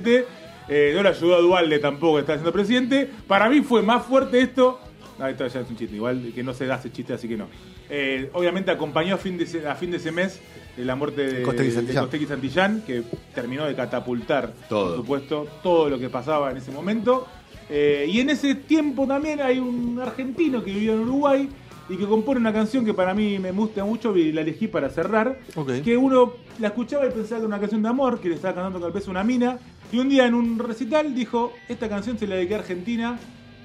Eh, 0.68 0.92
no 0.96 1.02
le 1.02 1.10
ayudó 1.10 1.36
a 1.36 1.40
Dualde 1.40 1.80
tampoco, 1.80 2.16
que 2.16 2.22
está 2.22 2.34
siendo 2.34 2.54
presidente. 2.54 3.10
Para 3.28 3.50
mí 3.50 3.62
fue 3.62 3.82
más 3.82 4.06
fuerte 4.06 4.40
esto. 4.40 4.80
No, 5.18 5.28
esto 5.28 5.46
ya 5.48 5.60
es 5.60 5.70
un 5.70 5.76
chiste, 5.76 5.96
igual 5.96 6.32
que 6.34 6.44
no 6.44 6.54
se 6.54 6.66
da 6.66 6.76
ese 6.76 6.92
chiste, 6.92 7.14
así 7.14 7.28
que 7.28 7.36
no. 7.36 7.48
Eh, 7.90 8.30
obviamente 8.34 8.72
acompañó 8.72 9.16
a 9.16 9.18
fin 9.18 9.38
de 9.38 9.44
ese, 9.44 9.68
a 9.68 9.76
fin 9.76 9.92
de 9.92 9.98
ese 9.98 10.12
mes 10.12 10.40
eh, 10.78 10.86
la 10.86 10.96
muerte 10.96 11.24
de 11.26 11.42
Costegui 11.42 11.70
de 11.70 11.76
Santillán. 11.76 12.28
Santillán, 12.28 12.82
que 12.86 13.04
terminó 13.36 13.66
de 13.66 13.76
catapultar, 13.76 14.54
Todo. 14.70 14.88
por 14.90 14.96
supuesto, 14.98 15.48
todo 15.62 15.90
lo 15.90 16.00
que 16.00 16.10
pasaba 16.10 16.52
en 16.52 16.58
ese 16.58 16.72
momento. 16.72 17.28
Eh, 17.70 18.06
y 18.10 18.20
en 18.22 18.30
ese 18.30 18.56
tiempo 18.56 19.06
también 19.06 19.42
hay 19.42 19.60
un 19.60 20.00
argentino 20.02 20.64
que 20.64 20.72
vivió 20.72 20.94
en 20.94 21.00
Uruguay 21.02 21.50
y 21.90 21.98
que 21.98 22.06
compone 22.06 22.40
una 22.40 22.54
canción 22.54 22.86
que 22.86 22.94
para 22.94 23.14
mí 23.14 23.40
me 23.40 23.52
gusta 23.52 23.84
mucho 23.84 24.16
y 24.16 24.32
la 24.32 24.42
elegí 24.42 24.68
para 24.68 24.90
cerrar. 24.90 25.40
Que 25.84 25.98
uno 25.98 26.34
la 26.60 26.68
escuchaba 26.68 27.06
y 27.06 27.10
pensaba 27.10 27.40
que 27.40 27.46
era 27.46 27.48
una 27.48 27.60
canción 27.60 27.82
de 27.82 27.90
amor, 27.90 28.20
que 28.20 28.30
le 28.30 28.36
estaba 28.36 28.54
cantando 28.54 28.80
tal 28.80 28.92
vez 28.92 29.08
una 29.08 29.24
mina. 29.24 29.58
Y 29.92 29.98
un 30.00 30.08
día 30.08 30.28
en 30.28 30.36
un 30.36 30.60
recital 30.60 31.16
dijo, 31.16 31.52
esta 31.68 31.90
canción 31.90 32.18
se 32.20 32.28
la 32.28 32.36
dediqué 32.36 32.56
a 32.56 32.60
Argentina, 32.60 33.18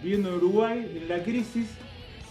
viviendo 0.03 0.31
en 0.31 0.37
Uruguay, 0.37 1.01
en 1.03 1.09
la 1.09 1.23
crisis. 1.23 1.69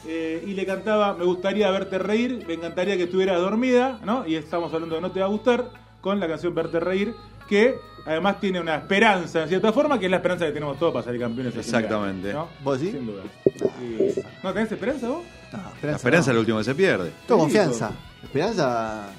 eh, 0.08 0.44
y 0.46 0.54
le 0.54 0.66
cantaba, 0.66 1.14
me 1.14 1.24
gustaría 1.24 1.70
verte 1.72 1.98
reír, 1.98 2.44
me 2.46 2.56
encantaría 2.56 2.98
que 2.98 3.04
estuvieras 3.04 3.40
dormida, 3.40 4.02
¿no? 4.04 4.28
Y 4.28 4.36
estamos 4.36 4.74
hablando 4.74 4.96
de 4.96 5.02
No 5.02 5.12
te 5.12 5.22
va 5.22 5.28
a 5.28 5.30
gustar, 5.30 5.70
con 6.02 6.20
la 6.20 6.28
canción 6.28 6.54
Verte 6.54 6.82
reír, 6.82 7.14
que 7.48 7.80
además 8.06 8.40
tiene 8.40 8.60
una 8.60 8.76
esperanza, 8.76 9.44
en 9.44 9.50
cierta 9.50 9.72
forma, 9.72 9.98
que 10.00 10.06
es 10.06 10.12
la 10.12 10.18
esperanza 10.18 10.46
que 10.46 10.52
tenemos 10.52 10.78
todos 10.78 10.94
para 10.94 11.06
salir 11.06 11.22
campeones. 11.22 11.56
Exactamente. 11.56 12.34
¿no? 12.34 12.50
¿Vos 12.64 12.80
decís? 12.80 12.96
Sin 12.96 13.06
duda. 13.06 13.24
Sí. 13.46 14.22
¿No 14.44 14.54
tenés 14.54 14.72
esperanza 14.72 15.08
vos? 15.10 15.24
No, 15.52 15.60
La 15.84 15.96
esperanza 15.96 16.32
es 16.32 16.36
lo 16.36 16.40
último 16.42 16.58
que 16.58 16.64
se 16.64 16.76
pierde. 16.76 17.12
Todo 17.28 17.38
Sí, 17.38 17.44
confianza. 17.44 17.92
Esperanza. 18.24 19.10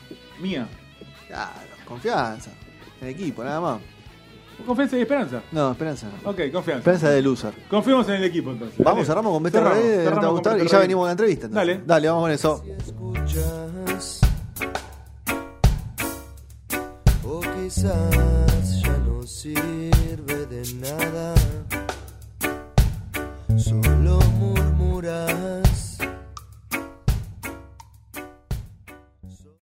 Mía. 0.41 0.67
Claro, 1.29 1.53
confianza. 1.87 2.51
En 3.01 3.09
equipo, 3.09 3.45
nada 3.45 3.61
más. 3.61 3.81
Confianza 4.67 4.97
y 4.97 5.01
esperanza. 5.03 5.43
No, 5.53 5.73
esperanza 5.73 6.07
no. 6.09 6.31
Ok, 6.31 6.37
confianza. 6.53 6.79
Esperanza 6.79 7.11
de 7.11 7.23
loser. 7.23 7.55
Confiemos 7.69 8.09
en 8.09 8.15
el 8.15 8.25
equipo 8.25 8.51
entonces. 8.53 8.79
Vamos, 8.85 9.07
cerramos 9.07 9.33
con 9.33 9.43
Beto 9.43 9.59
Cerramos, 9.59 9.79
Rey, 9.79 10.05
¿te 10.05 10.11
va 10.11 10.23
a 10.23 10.29
gustar? 10.29 10.61
Y 10.63 10.69
ya 10.69 10.79
venimos 10.79 11.03
con 11.03 11.07
la 11.09 11.13
entrevista. 11.13 11.47
entonces. 11.47 11.67
Dale. 11.77 11.83
Dale, 11.87 12.09
vamos 12.09 12.23
con 12.23 12.31
eso. 12.31 12.65
escuchas 12.79 14.21
quizás 17.65 18.83
ya 18.83 18.99
no 18.99 19.27
sirve 19.27 20.47
de 20.51 20.75
nada 20.75 21.35